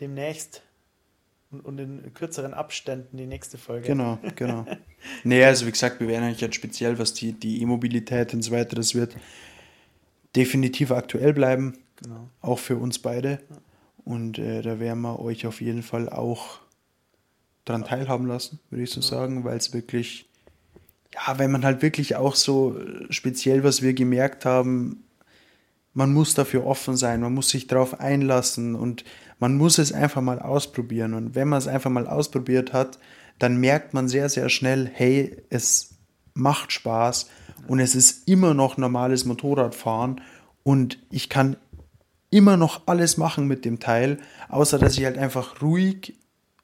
[0.00, 0.62] demnächst
[1.50, 3.86] und, in kürzeren Abständen die nächste Folge.
[3.86, 4.66] Genau, genau.
[5.24, 8.50] nee, also wie gesagt, wir werden eigentlich jetzt speziell, was die, die E-Mobilität und so
[8.50, 9.14] weiter, das wird
[10.38, 11.74] definitiv aktuell bleiben.
[12.02, 12.28] Genau.
[12.40, 13.40] Auch für uns beide.
[13.50, 13.56] Ja.
[14.04, 16.60] Und äh, da werden wir euch auf jeden Fall auch
[17.64, 19.06] daran teilhaben lassen, würde ich so ja.
[19.06, 20.28] sagen, weil es wirklich
[21.14, 22.76] ja, wenn man halt wirklich auch so
[23.10, 25.04] speziell, was wir gemerkt haben,
[25.94, 29.04] man muss dafür offen sein, man muss sich darauf einlassen und
[29.38, 31.14] man muss es einfach mal ausprobieren.
[31.14, 32.98] Und wenn man es einfach mal ausprobiert hat,
[33.38, 35.97] dann merkt man sehr, sehr schnell, hey, es
[36.38, 37.28] macht Spaß
[37.66, 40.20] und es ist immer noch normales Motorradfahren
[40.62, 41.56] und ich kann
[42.30, 44.18] immer noch alles machen mit dem Teil,
[44.48, 46.14] außer dass ich halt einfach ruhig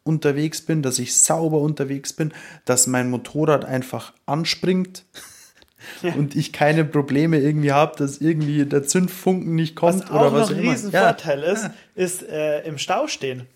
[0.02, 2.32] unterwegs bin, dass ich sauber unterwegs bin,
[2.64, 5.04] dass mein Motorrad einfach anspringt
[6.02, 6.12] ja.
[6.14, 10.48] und ich keine Probleme irgendwie habe, dass irgendwie der Zündfunken nicht kommt was oder was
[10.48, 11.52] auch noch ein Riesenvorteil ja.
[11.52, 13.46] ist, ist äh, im Stau stehen.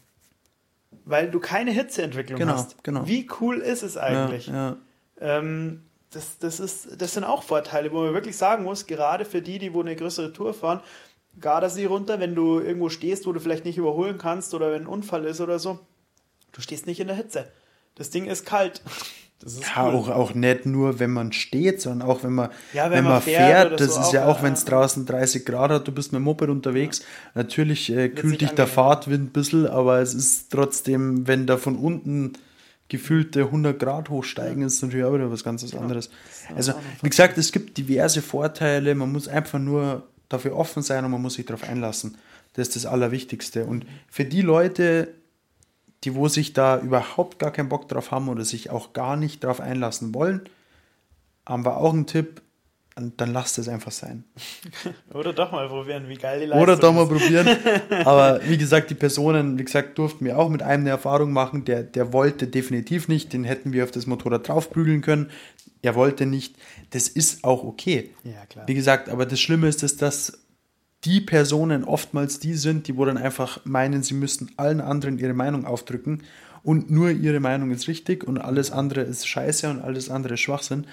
[1.04, 2.82] Weil du keine Hitzeentwicklung genau, hast.
[2.84, 3.06] Genau.
[3.06, 4.48] Wie cool ist es eigentlich?
[4.48, 4.76] Ja,
[5.20, 9.42] ähm, das, das, ist, das sind auch Vorteile, wo man wirklich sagen muss, gerade für
[9.42, 10.80] die, die wo eine größere Tour fahren,
[11.40, 14.86] Gardasee runter, wenn du irgendwo stehst, wo du vielleicht nicht überholen kannst oder wenn ein
[14.86, 15.78] Unfall ist oder so,
[16.52, 17.50] du stehst nicht in der Hitze.
[17.94, 18.82] Das Ding ist kalt.
[19.40, 19.94] Das ist ja, cool.
[19.94, 23.22] auch, auch nicht nur, wenn man steht, sondern auch wenn man, ja, wenn, wenn man,
[23.22, 23.68] fährt.
[23.68, 26.18] fährt das so ist ja auch, wenn es draußen 30 Grad hat, du bist mit
[26.18, 26.98] dem Moped unterwegs.
[26.98, 27.04] Ja.
[27.42, 31.76] Natürlich äh, kühlt dich der Fahrtwind ein bisschen, aber es ist trotzdem, wenn da von
[31.76, 32.32] unten
[32.88, 35.82] gefühlte 100 Grad hochsteigen, ist natürlich auch wieder was ganz genau.
[35.82, 36.10] anderes.
[36.54, 36.72] Also,
[37.02, 41.22] wie gesagt, es gibt diverse Vorteile, man muss einfach nur dafür offen sein und man
[41.22, 42.16] muss sich darauf einlassen.
[42.54, 43.64] Das ist das Allerwichtigste.
[43.64, 45.14] Und für die Leute,
[46.04, 49.44] die wo sich da überhaupt gar keinen Bock drauf haben oder sich auch gar nicht
[49.44, 50.42] drauf einlassen wollen,
[51.46, 52.42] haben wir auch einen Tipp,
[52.98, 54.24] dann lasst es einfach sein.
[55.14, 57.08] Oder doch mal probieren, wie geil die Leistung Oder doch mal ist.
[57.08, 57.48] probieren.
[58.04, 61.64] Aber wie gesagt, die Personen, wie gesagt, durften wir auch mit einem eine Erfahrung machen,
[61.64, 65.30] der, der wollte definitiv nicht, den hätten wir auf das Motorrad draufprügeln können.
[65.82, 66.56] Er wollte nicht.
[66.90, 68.14] Das ist auch okay.
[68.24, 68.66] Ja, klar.
[68.66, 70.38] Wie gesagt, aber das Schlimme ist, dass das
[71.04, 75.34] die Personen oftmals die sind, die wo dann einfach meinen, sie müssten allen anderen ihre
[75.34, 76.24] Meinung aufdrücken
[76.62, 80.40] und nur ihre Meinung ist richtig und alles andere ist scheiße und alles andere ist
[80.40, 80.86] Schwachsinn.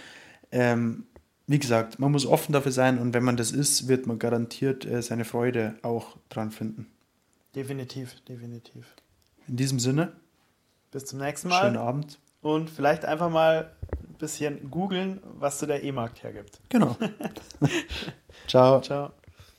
[0.51, 1.06] Ähm,
[1.47, 4.85] wie gesagt, man muss offen dafür sein und wenn man das ist, wird man garantiert
[4.85, 6.87] äh, seine Freude auch dran finden.
[7.55, 8.85] Definitiv, definitiv.
[9.47, 10.13] In diesem Sinne.
[10.91, 11.61] Bis zum nächsten Mal.
[11.61, 12.19] Schönen Abend.
[12.41, 16.59] Und vielleicht einfach mal ein bisschen googeln, was so der E-Markt hergibt.
[16.69, 16.95] Genau.
[18.47, 18.81] Ciao.
[18.81, 19.11] Ciao.